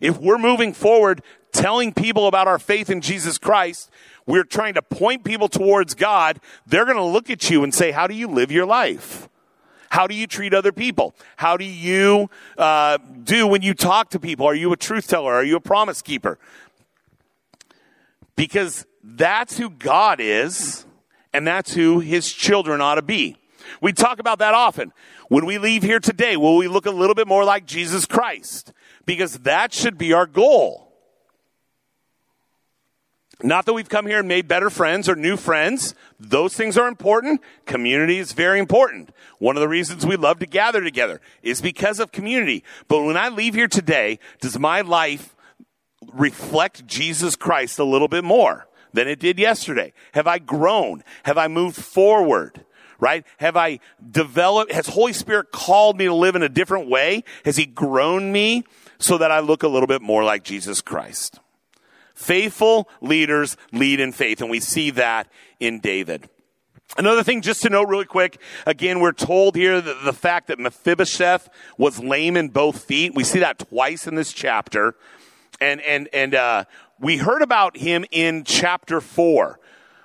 [0.00, 3.90] If we're moving forward telling people about our faith in Jesus Christ,
[4.26, 7.90] we're trying to point people towards God, they're going to look at you and say,
[7.90, 9.28] How do you live your life?
[9.90, 11.14] How do you treat other people?
[11.36, 14.46] How do you uh, do when you talk to people?
[14.46, 15.34] Are you a truth teller?
[15.34, 16.38] Are you a promise keeper?
[18.36, 20.86] Because that's who God is,
[21.34, 23.36] and that's who his children ought to be.
[23.82, 24.92] We talk about that often.
[25.28, 28.72] When we leave here today, will we look a little bit more like Jesus Christ?
[29.04, 30.91] Because that should be our goal.
[33.42, 35.94] Not that we've come here and made better friends or new friends.
[36.20, 37.40] Those things are important.
[37.66, 39.10] Community is very important.
[39.38, 42.62] One of the reasons we love to gather together is because of community.
[42.86, 45.34] But when I leave here today, does my life
[46.12, 49.92] reflect Jesus Christ a little bit more than it did yesterday?
[50.14, 51.02] Have I grown?
[51.24, 52.64] Have I moved forward?
[53.00, 53.26] Right?
[53.38, 57.24] Have I developed, has Holy Spirit called me to live in a different way?
[57.44, 58.62] Has He grown me
[59.00, 61.40] so that I look a little bit more like Jesus Christ?
[62.22, 65.28] Faithful leaders lead in faith, and we see that
[65.60, 66.28] in David.
[66.96, 70.58] Another thing just to note really quick, again, we're told here that the fact that
[70.58, 71.48] Mephibosheth
[71.78, 73.14] was lame in both feet.
[73.14, 74.94] We see that twice in this chapter.
[75.60, 76.64] And, and, and, uh,
[77.00, 79.58] we heard about him in chapter four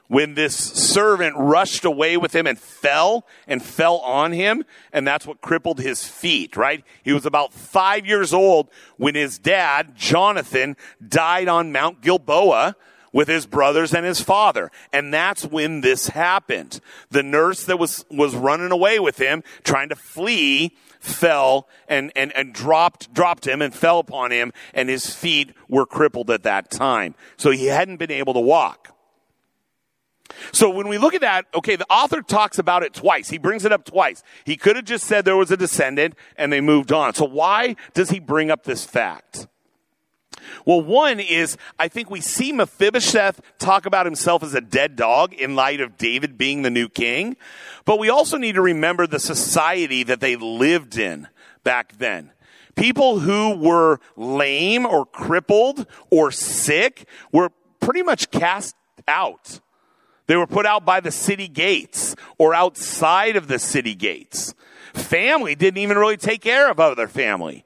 [0.07, 4.63] when this servant rushed away with him and fell and fell on him.
[4.93, 6.83] And that's what crippled his feet, right?
[7.03, 12.75] He was about five years old when his dad, Jonathan, died on Mount Gilboa
[13.13, 14.71] with his brothers and his father.
[14.93, 16.79] And that's when this happened.
[17.09, 22.35] The nurse that was, was running away with him, trying to flee, fell and, and,
[22.35, 26.69] and dropped, dropped him and fell upon him and his feet were crippled at that
[26.69, 27.15] time.
[27.37, 28.96] So he hadn't been able to walk.
[30.51, 33.29] So when we look at that, okay, the author talks about it twice.
[33.29, 34.23] He brings it up twice.
[34.45, 37.13] He could have just said there was a descendant and they moved on.
[37.13, 39.47] So why does he bring up this fact?
[40.65, 45.33] Well, one is I think we see Mephibosheth talk about himself as a dead dog
[45.33, 47.37] in light of David being the new king.
[47.85, 51.27] But we also need to remember the society that they lived in
[51.63, 52.31] back then.
[52.75, 58.75] People who were lame or crippled or sick were pretty much cast
[59.07, 59.59] out.
[60.27, 64.53] They were put out by the city gates or outside of the city gates.
[64.93, 67.65] Family didn't even really take care of other family.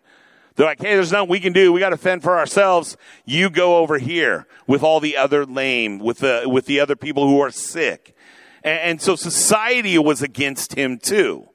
[0.56, 1.72] They're like, hey, there's nothing we can do.
[1.72, 2.98] We got to fend for ourselves.
[3.26, 7.28] You go over here with all the other lame, with the, with the other people
[7.28, 8.16] who are sick.
[8.64, 11.48] And, and so society was against him too.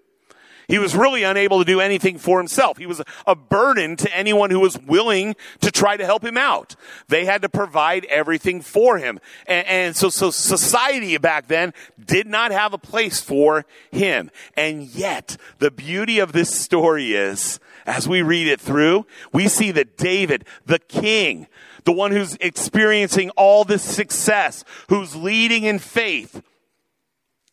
[0.68, 2.76] He was really unable to do anything for himself.
[2.76, 6.74] He was a burden to anyone who was willing to try to help him out.
[7.08, 9.20] They had to provide everything for him.
[9.46, 11.72] And, and, so, so society back then
[12.04, 14.30] did not have a place for him.
[14.56, 19.70] And yet, the beauty of this story is, as we read it through, we see
[19.70, 21.46] that David, the king,
[21.84, 26.42] the one who's experiencing all this success, who's leading in faith,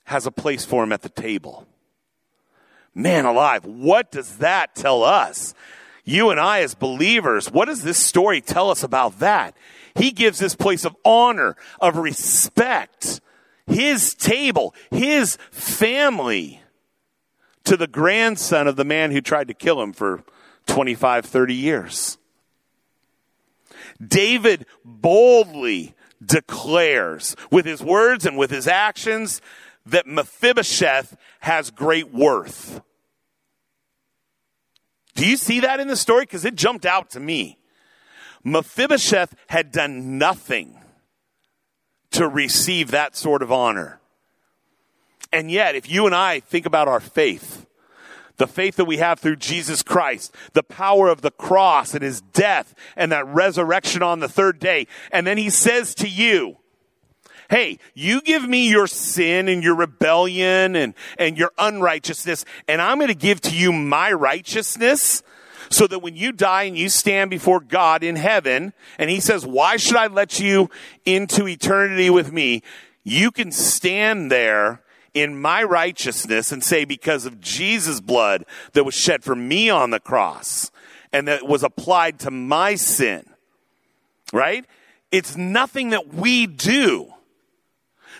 [0.05, 1.67] has a place for him at the table.
[2.95, 5.53] Man alive, what does that tell us?
[6.03, 9.55] You and I as believers, what does this story tell us about that?
[9.95, 13.21] He gives this place of honor, of respect,
[13.65, 16.61] his table, his family
[17.63, 20.23] to the grandson of the man who tried to kill him for
[20.67, 22.17] 25, 30 years.
[24.05, 29.41] David boldly declares with his words and with his actions
[29.85, 32.81] that Mephibosheth has great worth.
[35.15, 36.23] Do you see that in the story?
[36.23, 37.59] Because it jumped out to me.
[38.43, 40.79] Mephibosheth had done nothing
[42.11, 43.99] to receive that sort of honor.
[45.31, 47.65] And yet, if you and I think about our faith,
[48.37, 52.21] the faith that we have through Jesus Christ, the power of the cross and his
[52.21, 56.57] death and that resurrection on the third day, and then he says to you,
[57.53, 62.97] Hey, you give me your sin and your rebellion and, and your unrighteousness, and I'm
[62.97, 65.21] going to give to you my righteousness
[65.69, 69.45] so that when you die and you stand before God in heaven, and He says,
[69.45, 70.71] Why should I let you
[71.05, 72.63] into eternity with me?
[73.03, 74.81] You can stand there
[75.13, 79.91] in my righteousness and say, Because of Jesus' blood that was shed for me on
[79.91, 80.71] the cross
[81.11, 83.23] and that was applied to my sin,
[84.31, 84.65] right?
[85.11, 87.13] It's nothing that we do.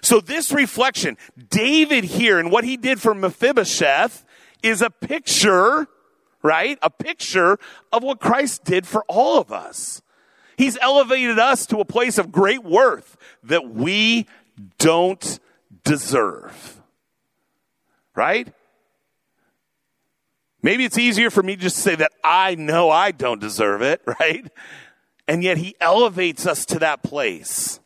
[0.03, 1.17] So this reflection,
[1.49, 4.25] David here and what he did for Mephibosheth
[4.61, 5.87] is a picture,
[6.41, 6.77] right?
[6.81, 7.57] A picture
[7.91, 10.01] of what Christ did for all of us.
[10.57, 14.27] He's elevated us to a place of great worth that we
[14.77, 15.39] don't
[15.85, 16.81] deserve.
[18.13, 18.53] Right?
[20.61, 24.01] Maybe it's easier for me just to say that I know I don't deserve it,
[24.19, 24.45] right?
[25.29, 27.79] And yet he elevates us to that place.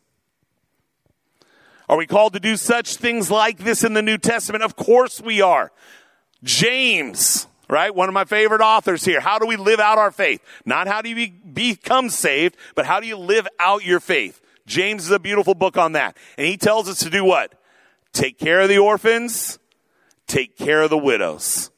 [1.88, 4.62] Are we called to do such things like this in the New Testament?
[4.62, 5.72] Of course we are.
[6.44, 7.94] James, right?
[7.94, 9.20] One of my favorite authors here.
[9.20, 10.42] How do we live out our faith?
[10.66, 14.40] Not how do you be, become saved, but how do you live out your faith?
[14.66, 16.16] James is a beautiful book on that.
[16.36, 17.54] And he tells us to do what?
[18.12, 19.58] Take care of the orphans,
[20.26, 21.70] take care of the widows.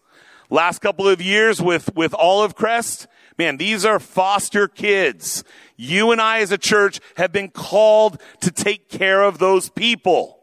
[0.50, 3.06] Last couple of years with, with Olive Crest,
[3.38, 5.44] man, these are foster kids.
[5.76, 10.38] You and I as a church have been called to take care of those people.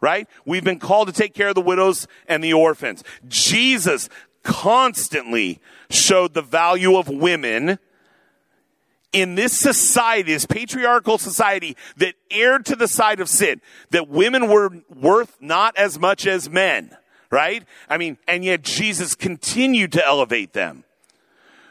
[0.00, 0.28] Right?
[0.44, 3.02] We've been called to take care of the widows and the orphans.
[3.26, 4.08] Jesus
[4.42, 5.60] constantly
[5.90, 7.78] showed the value of women
[9.12, 13.60] in this society, this patriarchal society that erred to the side of sin,
[13.90, 16.96] that women were worth not as much as men,
[17.30, 17.64] right?
[17.88, 20.84] I mean, and yet Jesus continued to elevate them.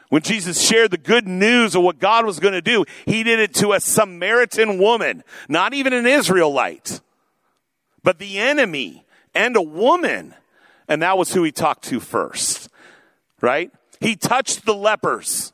[0.08, 3.40] When Jesus shared the good news of what God was going to do, he did
[3.40, 7.00] it to a Samaritan woman, not even an Israelite,
[8.02, 9.04] but the enemy
[9.34, 10.34] and a woman.
[10.88, 12.70] And that was who he talked to first,
[13.42, 13.70] right?
[14.00, 15.52] He touched the lepers,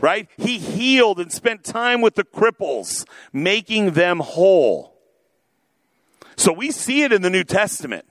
[0.00, 0.26] right?
[0.38, 4.96] He healed and spent time with the cripples, making them whole.
[6.36, 8.06] So we see it in the New Testament.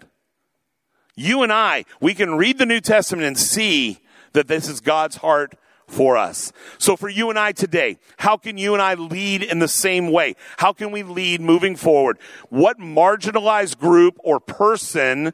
[1.16, 4.00] You and I, we can read the New Testament and see
[4.34, 5.56] that this is God's heart
[5.88, 6.52] for us.
[6.80, 10.12] So for you and I today, how can you and I lead in the same
[10.12, 10.36] way?
[10.58, 12.18] How can we lead moving forward?
[12.50, 15.34] What marginalized group or person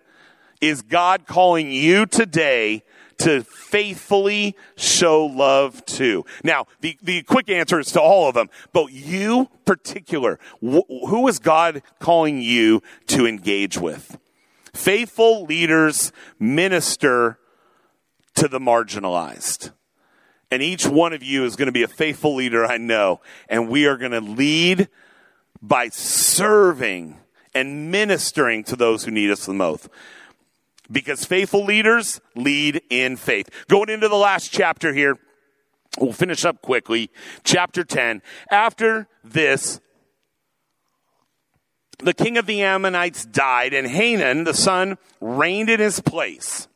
[0.60, 2.84] is God calling you today
[3.20, 6.26] to faithfully show love to?
[6.44, 11.28] Now, the, the quick answer is to all of them, but you particular, wh- who
[11.30, 14.18] is God calling you to engage with?
[14.74, 17.40] Faithful leaders minister
[18.36, 19.72] to the marginalized.
[20.52, 23.22] And each one of you is going to be a faithful leader, I know.
[23.48, 24.90] And we are going to lead
[25.62, 27.20] by serving
[27.54, 29.90] and ministering to those who need us the most.
[30.92, 33.50] Because faithful leaders lead in faith.
[33.68, 35.20] Going into the last chapter here,
[36.00, 37.12] we'll finish up quickly.
[37.44, 38.24] Chapter 10.
[38.50, 39.80] After this,
[42.00, 46.68] the king of the Ammonites died, and Hanun, the son, reigned in his place.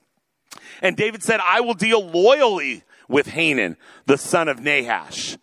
[0.82, 5.38] And David said, I will deal loyally with Hanun, the son of Nahash,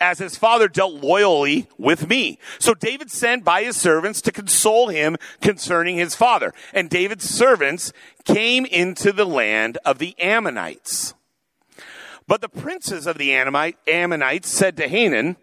[0.00, 2.38] as his father dealt loyally with me.
[2.58, 6.52] So David sent by his servants to console him concerning his father.
[6.72, 7.92] And David's servants
[8.24, 11.14] came into the land of the Ammonites.
[12.26, 15.36] But the princes of the Ammonites said to Hanun,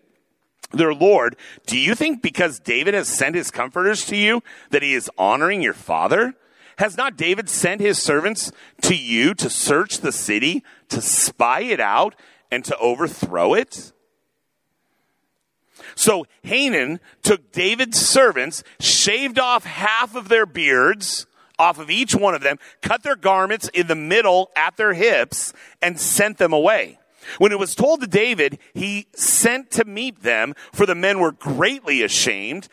[0.71, 4.93] their Lord, do you think because David has sent his comforters to you that he
[4.93, 6.35] is honoring your father?
[6.77, 8.51] Has not David sent his servants
[8.83, 12.15] to you to search the city, to spy it out,
[12.51, 13.91] and to overthrow it?
[15.95, 21.25] So Hanun took David's servants, shaved off half of their beards,
[21.57, 25.53] off of each one of them, cut their garments in the middle at their hips,
[25.81, 26.99] and sent them away.
[27.37, 31.31] When it was told to David, he sent to meet them, for the men were
[31.31, 32.67] greatly ashamed,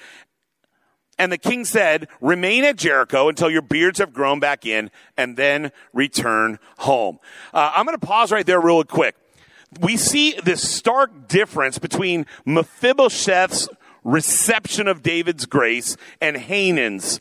[1.19, 5.37] and the king said, remain at Jericho until your beards have grown back in and
[5.37, 7.19] then return home.
[7.53, 9.15] Uh, I'm going to pause right there real quick.
[9.81, 13.69] We see this stark difference between Mephibosheth's
[14.03, 17.21] reception of David's grace and Hanun's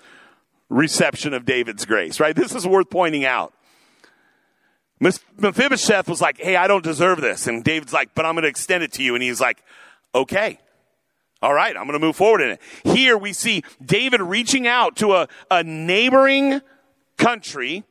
[0.69, 2.36] reception of David's grace, right?
[2.36, 3.53] This is worth pointing out.
[5.38, 7.47] Mephibosheth was like, Hey, I don't deserve this.
[7.47, 9.16] And David's like, but I'm going to extend it to you.
[9.16, 9.64] And he's like,
[10.16, 10.60] okay.
[11.41, 12.62] All right, I'm going to move forward in it.
[12.86, 16.62] Here we see David reaching out to a, a neighboring
[17.18, 17.84] country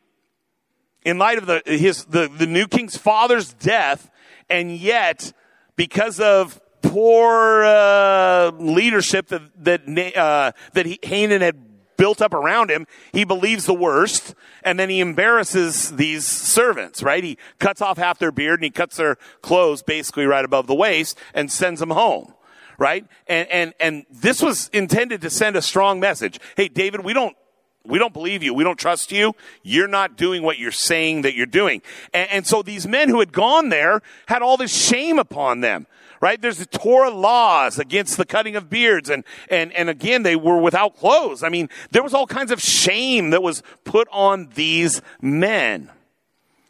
[1.05, 4.11] in light of the, his, the, the new king's father's death,
[4.49, 5.35] and yet,
[5.77, 11.57] because of poor uh, leadership that that uh, that he, Hanun had
[12.03, 14.35] built up around him, he believes the worst,
[14.65, 17.01] and then he embarrasses these servants.
[17.01, 17.23] Right?
[17.23, 20.75] He cuts off half their beard and he cuts their clothes basically right above the
[20.75, 22.35] waist and sends them home
[22.79, 23.07] right?
[23.29, 26.41] And, and, and this was intended to send a strong message.
[26.57, 27.37] Hey, David, we don't,
[27.85, 28.55] we don't believe you.
[28.55, 29.35] We don't trust you.
[29.63, 31.83] You're not doing what you're saying that you're doing.
[32.13, 35.87] And, and so these men who had gone there had all this shame upon them
[36.23, 36.41] right?
[36.41, 39.11] There's the Torah laws against the cutting of beards.
[39.11, 41.43] And, and, and again, they were without clothes.
[41.43, 45.91] I mean, there was all kinds of shame that was put on these men,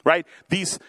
[0.05, 0.27] right?
[0.49, 0.81] These,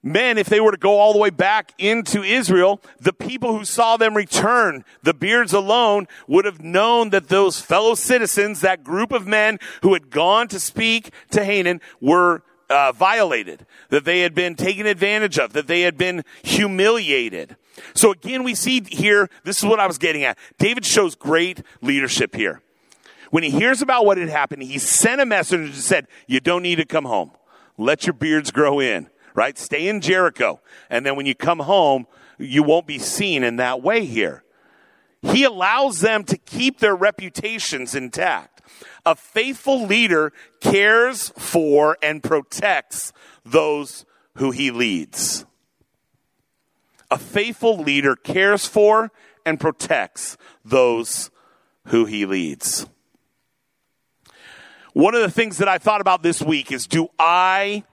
[0.00, 3.64] men, if they were to go all the way back into Israel, the people who
[3.64, 9.10] saw them return, the beards alone, would have known that those fellow citizens, that group
[9.10, 14.36] of men who had gone to speak to Hanun, were uh, violated, that they had
[14.36, 17.56] been taken advantage of, that they had been humiliated.
[17.94, 20.38] So again, we see here, this is what I was getting at.
[20.58, 22.62] David shows great leadership here.
[23.30, 26.62] When he hears about what had happened, he sent a message and said, you don't
[26.62, 27.32] need to come home.
[27.76, 29.56] Let your beards grow in right?
[29.56, 30.60] Stay in Jericho.
[30.90, 32.08] And then when you come home,
[32.38, 34.42] you won't be seen in that way here.
[35.22, 38.62] he allows them to keep their reputations intact.
[39.06, 43.12] A faithful leader cares for and protects
[43.44, 44.04] those
[44.36, 45.44] who he leads.
[47.10, 49.10] A faithful leader cares for
[49.46, 51.30] and protects those
[51.86, 52.86] who he leads.
[54.92, 57.84] One of the things that I thought about this week is do I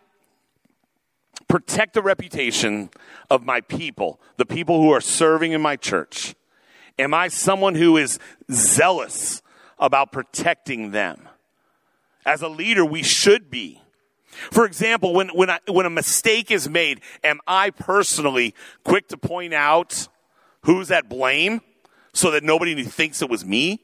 [1.47, 2.89] protect the reputation
[3.29, 6.35] of my people, the people who are serving in my church?
[6.97, 8.19] Am I someone who is
[8.51, 9.41] zealous
[9.77, 11.27] about protecting them?
[12.25, 13.81] As a leader, we should be.
[14.51, 19.17] For example, when, when, I, when a mistake is made, am I personally quick to
[19.17, 20.07] point out
[20.61, 21.61] who's at blame
[22.13, 23.81] so that nobody thinks it was me?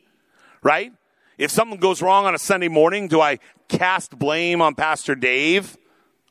[0.64, 0.94] Right?
[1.38, 5.78] If something goes wrong on a Sunday morning, do I cast blame on Pastor Dave?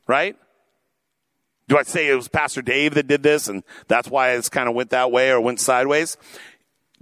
[0.06, 0.36] Right?
[1.68, 4.68] Do I say it was Pastor Dave that did this and that's why it's kind
[4.68, 6.16] of went that way or went sideways?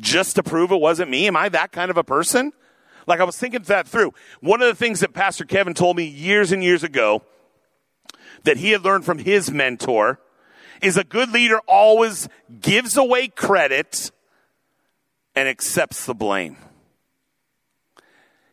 [0.01, 1.27] Just to prove it wasn't me?
[1.27, 2.53] Am I that kind of a person?
[3.09, 4.13] Like I was thinking that through.
[4.41, 7.23] One of the things that Pastor Kevin told me years and years ago
[8.45, 10.21] that he had learned from his mentor
[10.83, 12.29] is a good leader always
[12.61, 14.11] gives away credit
[15.35, 16.59] and accepts the blame.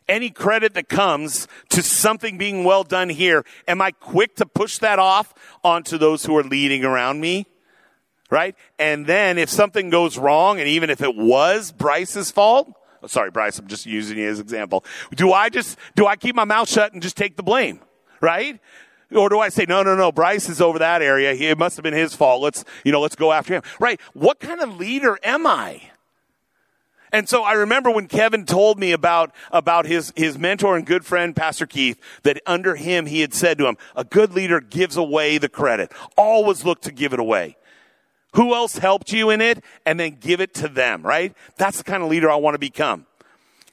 [0.07, 4.77] Any credit that comes to something being well done here, am I quick to push
[4.77, 5.33] that off
[5.63, 7.45] onto those who are leading around me?
[8.29, 8.55] Right?
[8.79, 12.73] And then if something goes wrong, and even if it was Bryce's fault,
[13.07, 14.83] sorry, Bryce, I'm just using you as example.
[15.15, 17.79] Do I just, do I keep my mouth shut and just take the blame?
[18.21, 18.59] Right?
[19.11, 21.33] Or do I say, no, no, no, Bryce is over that area.
[21.33, 22.41] It must have been his fault.
[22.41, 23.61] Let's, you know, let's go after him.
[23.79, 24.01] Right?
[24.13, 25.91] What kind of leader am I?
[27.11, 31.05] And so I remember when Kevin told me about, about his, his mentor and good
[31.05, 34.97] friend, Pastor Keith, that under him he had said to him, a good leader gives
[34.97, 35.93] away the credit.
[36.17, 37.55] Always look to give it away.
[38.35, 39.63] Who else helped you in it?
[39.85, 41.33] And then give it to them, right?
[41.57, 43.05] That's the kind of leader I want to become.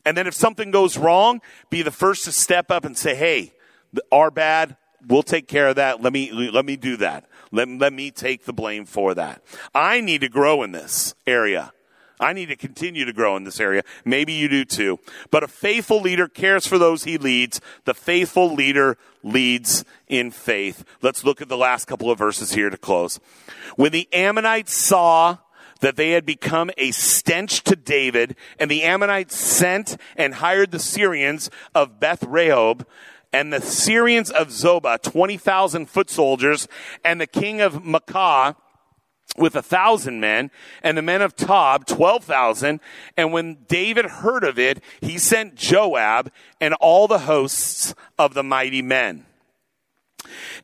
[0.05, 1.41] And then if something goes wrong,
[1.71, 3.53] be the first to step up and say, hey,
[4.11, 6.03] our bad, we'll take care of that.
[6.03, 7.27] Let me, let me do that.
[7.51, 9.43] Let, let me take the blame for that.
[9.75, 11.73] I need to grow in this area.
[12.23, 13.83] I need to continue to grow in this area.
[14.05, 14.99] Maybe you do too.
[15.31, 17.61] But a faithful leader cares for those he leads.
[17.85, 20.85] The faithful leader leads in faith.
[21.03, 23.18] Let's look at the last couple of verses here to close.
[23.77, 25.39] When the Ammonites saw
[25.81, 30.79] that they had become a stench to David, and the Ammonites sent and hired the
[30.79, 32.87] Syrians of Beth Rehob,
[33.33, 36.68] and the Syrians of Zobah, 20,000 foot soldiers,
[37.05, 38.57] and the king of Maacah,
[39.37, 40.51] with a thousand men
[40.83, 42.81] and the men of Tob, 12,000.
[43.16, 48.43] And when David heard of it, he sent Joab and all the hosts of the
[48.43, 49.27] mighty men.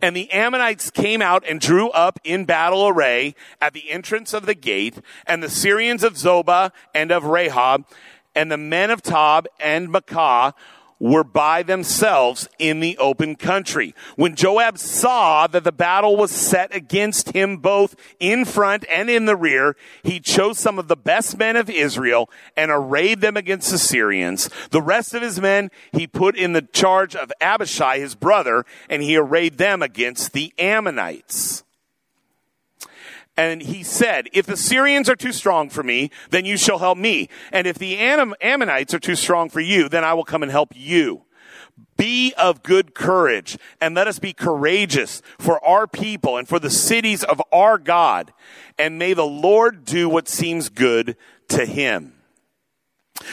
[0.01, 4.47] And the Ammonites came out and drew up in battle array at the entrance of
[4.47, 7.85] the gate, and the Syrians of Zobah and of Rehob,
[8.35, 10.55] and the men of Tob and Maacah
[11.01, 13.95] were by themselves in the open country.
[14.17, 19.27] When Joab saw that the battle was set against him both in front and in
[19.27, 23.71] the rear, he chose some of the best men of Israel and arrayed them against
[23.71, 24.51] the Syrians.
[24.71, 29.03] The rest of his men he put in the charge of Abishai, his brother, and
[29.03, 31.65] he arrayed them against the Ammonites.
[33.39, 36.99] And he said, if the Syrians are too strong for me, then you shall help
[36.99, 37.29] me.
[37.53, 40.73] And if the Ammonites are too strong for you, then I will come and help
[40.75, 41.23] you.
[41.97, 46.69] Be of good courage and let us be courageous for our people and for the
[46.69, 48.33] cities of our God.
[48.77, 51.17] And may the Lord do what seems good
[51.51, 52.15] to him.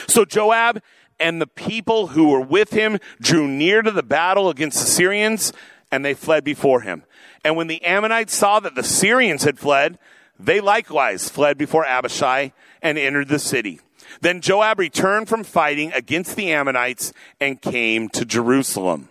[0.08, 0.84] So Joab
[1.20, 5.52] and the people who were with him drew near to the battle against the Syrians
[5.92, 7.06] and they fled before him.
[7.46, 10.00] And when the Ammonites saw that the Syrians had fled,
[10.40, 13.80] they likewise fled before Abishai and entered the city.
[14.20, 19.10] Then Joab returned from fighting against the Ammonites and came to Jerusalem.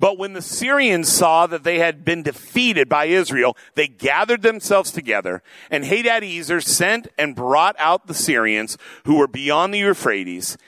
[0.00, 4.90] But when the Syrians saw that they had been defeated by Israel, they gathered themselves
[4.90, 10.58] together, and Hadadezer sent and brought out the Syrians who were beyond the Euphrates.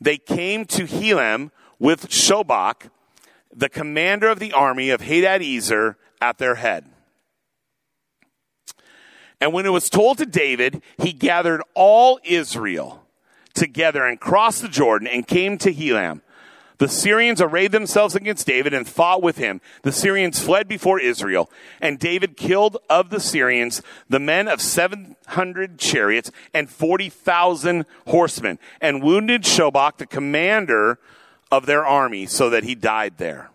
[0.00, 2.88] They came to Helam with Shobach,
[3.54, 6.86] the commander of the army of Hadadezer at their head.
[9.40, 13.04] And when it was told to David, he gathered all Israel
[13.54, 16.20] together and crossed the Jordan and came to Helam.
[16.78, 19.60] The Syrians arrayed themselves against David and fought with him.
[19.82, 21.50] The Syrians fled before Israel,
[21.80, 29.02] and David killed of the Syrians the men of 700 chariots and 40,000 horsemen, and
[29.02, 30.98] wounded Shobach, the commander
[31.52, 33.50] of their army so that he died there.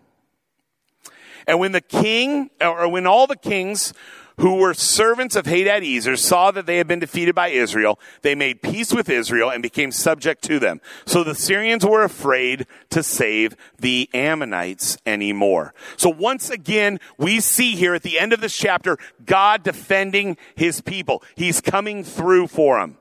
[1.46, 3.92] And when the king, or when all the kings
[4.38, 7.98] who were servants of Hadadezer, saw that they had been defeated by Israel.
[8.22, 10.80] They made peace with Israel and became subject to them.
[11.06, 15.74] So the Syrians were afraid to save the Ammonites anymore.
[15.96, 20.80] So once again, we see here at the end of this chapter, God defending his
[20.80, 21.24] people.
[21.34, 22.96] He's coming through for them.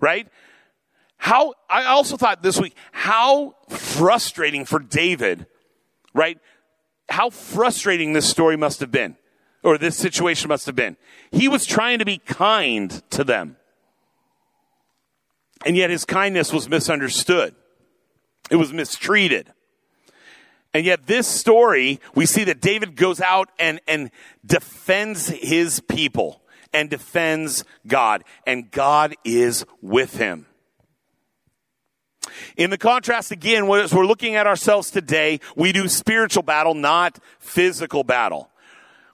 [0.00, 0.28] Right?
[1.18, 5.46] How, I also thought this week, how frustrating for David,
[6.14, 6.38] right?
[7.08, 9.16] how frustrating this story must have been,
[9.62, 10.96] or this situation must have been.
[11.30, 13.56] He was trying to be kind to them.
[15.66, 17.54] And yet his kindness was misunderstood.
[18.50, 19.52] It was mistreated.
[20.72, 24.10] And yet this story, we see that David goes out and, and
[24.46, 26.42] defends his people
[26.72, 28.22] and defends God.
[28.46, 30.46] And God is with him.
[32.56, 37.18] In the contrast, again, as we're looking at ourselves today, we do spiritual battle, not
[37.38, 38.50] physical battle.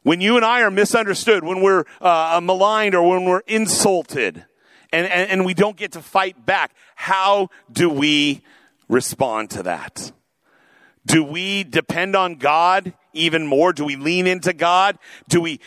[0.03, 4.45] When you and I are misunderstood, when we're uh, maligned or when we're insulted,
[4.93, 8.43] and, and, and we don't get to fight back, how do we
[8.89, 10.13] respond to that?
[11.07, 13.73] Do we depend on God even more?
[13.73, 14.99] Do we lean into God?
[15.29, 15.61] Do we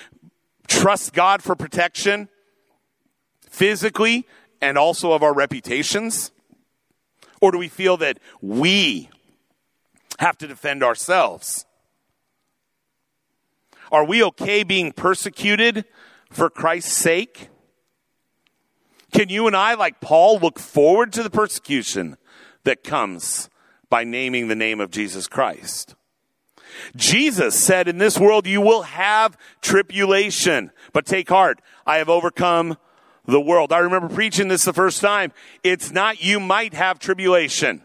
[0.68, 2.30] trust God for protection
[3.50, 4.26] physically
[4.62, 6.32] and also of our reputations?
[7.42, 9.10] Or do we feel that we
[10.20, 11.66] have to defend ourselves?
[13.92, 15.86] Are we okay being persecuted
[16.30, 17.50] for Christ's sake?
[19.14, 22.18] Can you and I, like Paul, look forward to the persecution
[22.64, 23.50] that comes
[23.90, 25.96] by naming the name of Jesus Christ?
[26.96, 31.62] Jesus said, In this world you will have tribulation, but take heart.
[31.86, 32.78] I have overcome
[33.28, 33.72] the world.
[33.72, 35.32] I remember preaching this the first time.
[35.64, 37.84] It's not you might have tribulation,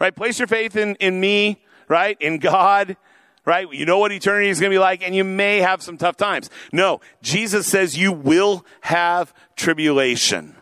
[0.00, 0.14] right?
[0.14, 2.16] Place your faith in, in me, right?
[2.20, 2.96] In God,
[3.44, 3.72] right?
[3.72, 6.16] You know what eternity is going to be like and you may have some tough
[6.16, 6.50] times.
[6.72, 10.54] No, Jesus says you will have tribulation,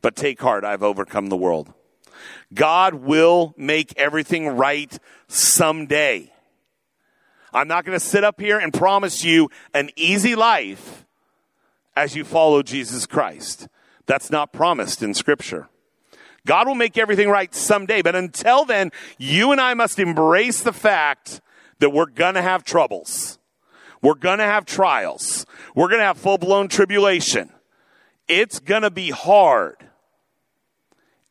[0.00, 0.64] but take heart.
[0.64, 1.72] I've overcome the world.
[2.54, 4.98] God will make everything right
[5.28, 6.32] someday.
[7.52, 11.04] I'm not going to sit up here and promise you an easy life
[11.98, 13.66] as you follow Jesus Christ.
[14.06, 15.68] That's not promised in Scripture.
[16.46, 20.72] God will make everything right someday, but until then, you and I must embrace the
[20.72, 21.40] fact
[21.80, 23.40] that we're gonna have troubles.
[24.00, 25.44] We're gonna have trials.
[25.74, 27.52] We're gonna have full blown tribulation.
[28.28, 29.84] It's gonna be hard.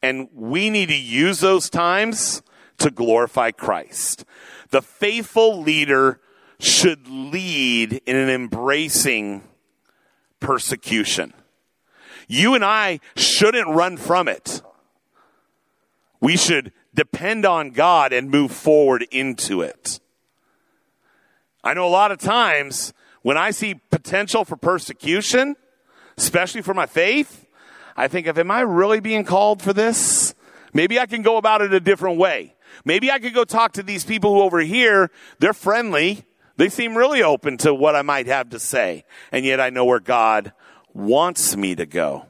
[0.04, 2.44] And we need to use those times
[2.80, 4.26] to glorify Christ.
[4.72, 6.20] The faithful leader
[6.60, 9.44] should lead in an embracing
[10.40, 11.34] persecution.
[12.28, 14.62] You and I shouldn't run from it.
[16.20, 20.00] We should depend on God and move forward into it.
[21.64, 25.56] I know a lot of times when I see potential for persecution,
[26.18, 27.46] especially for my faith,
[27.96, 30.34] I think of, am I really being called for this?
[30.74, 32.56] Maybe I can go about it a different way.
[32.86, 35.10] Maybe I could go talk to these people who over here,
[35.40, 36.26] they're friendly.
[36.58, 39.06] They seem really open to what I might have to say.
[39.32, 40.54] And yet I know where God
[40.94, 42.26] wants me to go.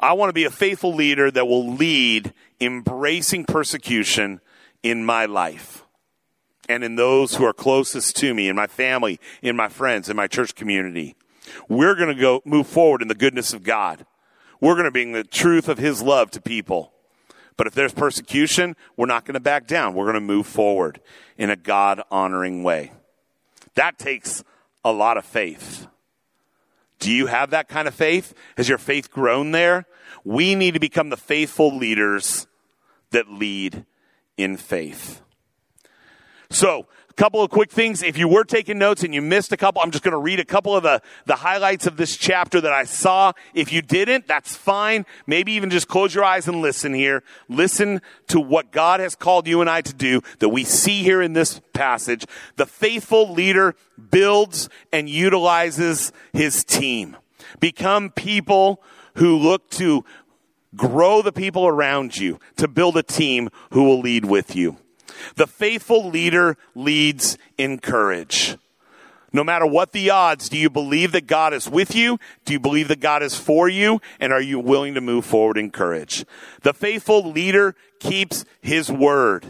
[0.00, 4.40] I want to be a faithful leader that will lead embracing persecution
[4.82, 5.84] in my life
[6.70, 10.16] and in those who are closest to me, in my family, in my friends, in
[10.16, 11.16] my church community.
[11.68, 14.06] We're going to go move forward in the goodness of God.
[14.60, 16.92] We're going to bring the truth of his love to people.
[17.56, 19.94] But if there's persecution, we're not going to back down.
[19.94, 21.00] We're going to move forward
[21.36, 22.92] in a God honoring way.
[23.80, 24.44] That takes
[24.84, 25.86] a lot of faith.
[26.98, 28.34] Do you have that kind of faith?
[28.58, 29.86] Has your faith grown there?
[30.22, 32.46] We need to become the faithful leaders
[33.10, 33.86] that lead
[34.36, 35.22] in faith.
[36.52, 38.02] So, a couple of quick things.
[38.02, 40.40] If you were taking notes and you missed a couple, I'm just going to read
[40.40, 43.32] a couple of the, the highlights of this chapter that I saw.
[43.54, 45.06] If you didn't, that's fine.
[45.28, 47.22] Maybe even just close your eyes and listen here.
[47.48, 51.22] Listen to what God has called you and I to do that we see here
[51.22, 52.24] in this passage.
[52.56, 53.76] The faithful leader
[54.10, 57.16] builds and utilizes his team.
[57.60, 58.82] Become people
[59.16, 60.04] who look to
[60.74, 64.78] grow the people around you, to build a team who will lead with you.
[65.36, 68.56] The faithful leader leads in courage.
[69.32, 72.18] No matter what the odds, do you believe that God is with you?
[72.44, 74.00] Do you believe that God is for you?
[74.18, 76.24] And are you willing to move forward in courage?
[76.62, 79.46] The faithful leader keeps his word.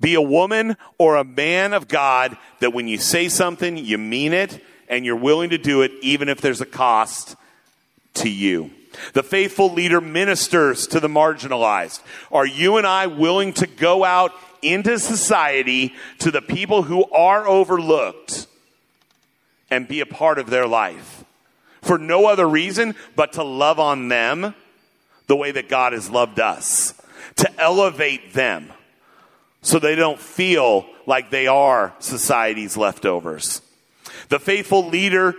[0.00, 4.32] Be a woman or a man of God that when you say something, you mean
[4.32, 7.36] it and you're willing to do it even if there's a cost
[8.14, 8.72] to you.
[9.12, 12.00] The faithful leader ministers to the marginalized.
[12.32, 14.32] Are you and I willing to go out
[14.62, 18.46] into society to the people who are overlooked
[19.70, 21.24] and be a part of their life
[21.82, 24.54] for no other reason but to love on them
[25.26, 26.94] the way that God has loved us,
[27.36, 28.72] to elevate them
[29.62, 33.62] so they don't feel like they are society's leftovers.
[34.28, 35.34] The faithful leader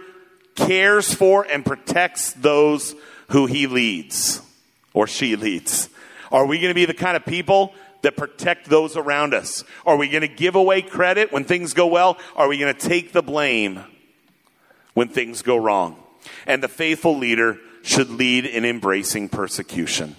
[0.55, 2.95] cares for and protects those
[3.29, 4.41] who he leads
[4.93, 5.89] or she leads.
[6.31, 7.73] Are we going to be the kind of people
[8.03, 9.63] that protect those around us?
[9.85, 12.17] Are we going to give away credit when things go well?
[12.35, 13.83] Are we going to take the blame
[14.93, 15.97] when things go wrong?
[16.45, 20.15] And the faithful leader should lead in embracing persecution.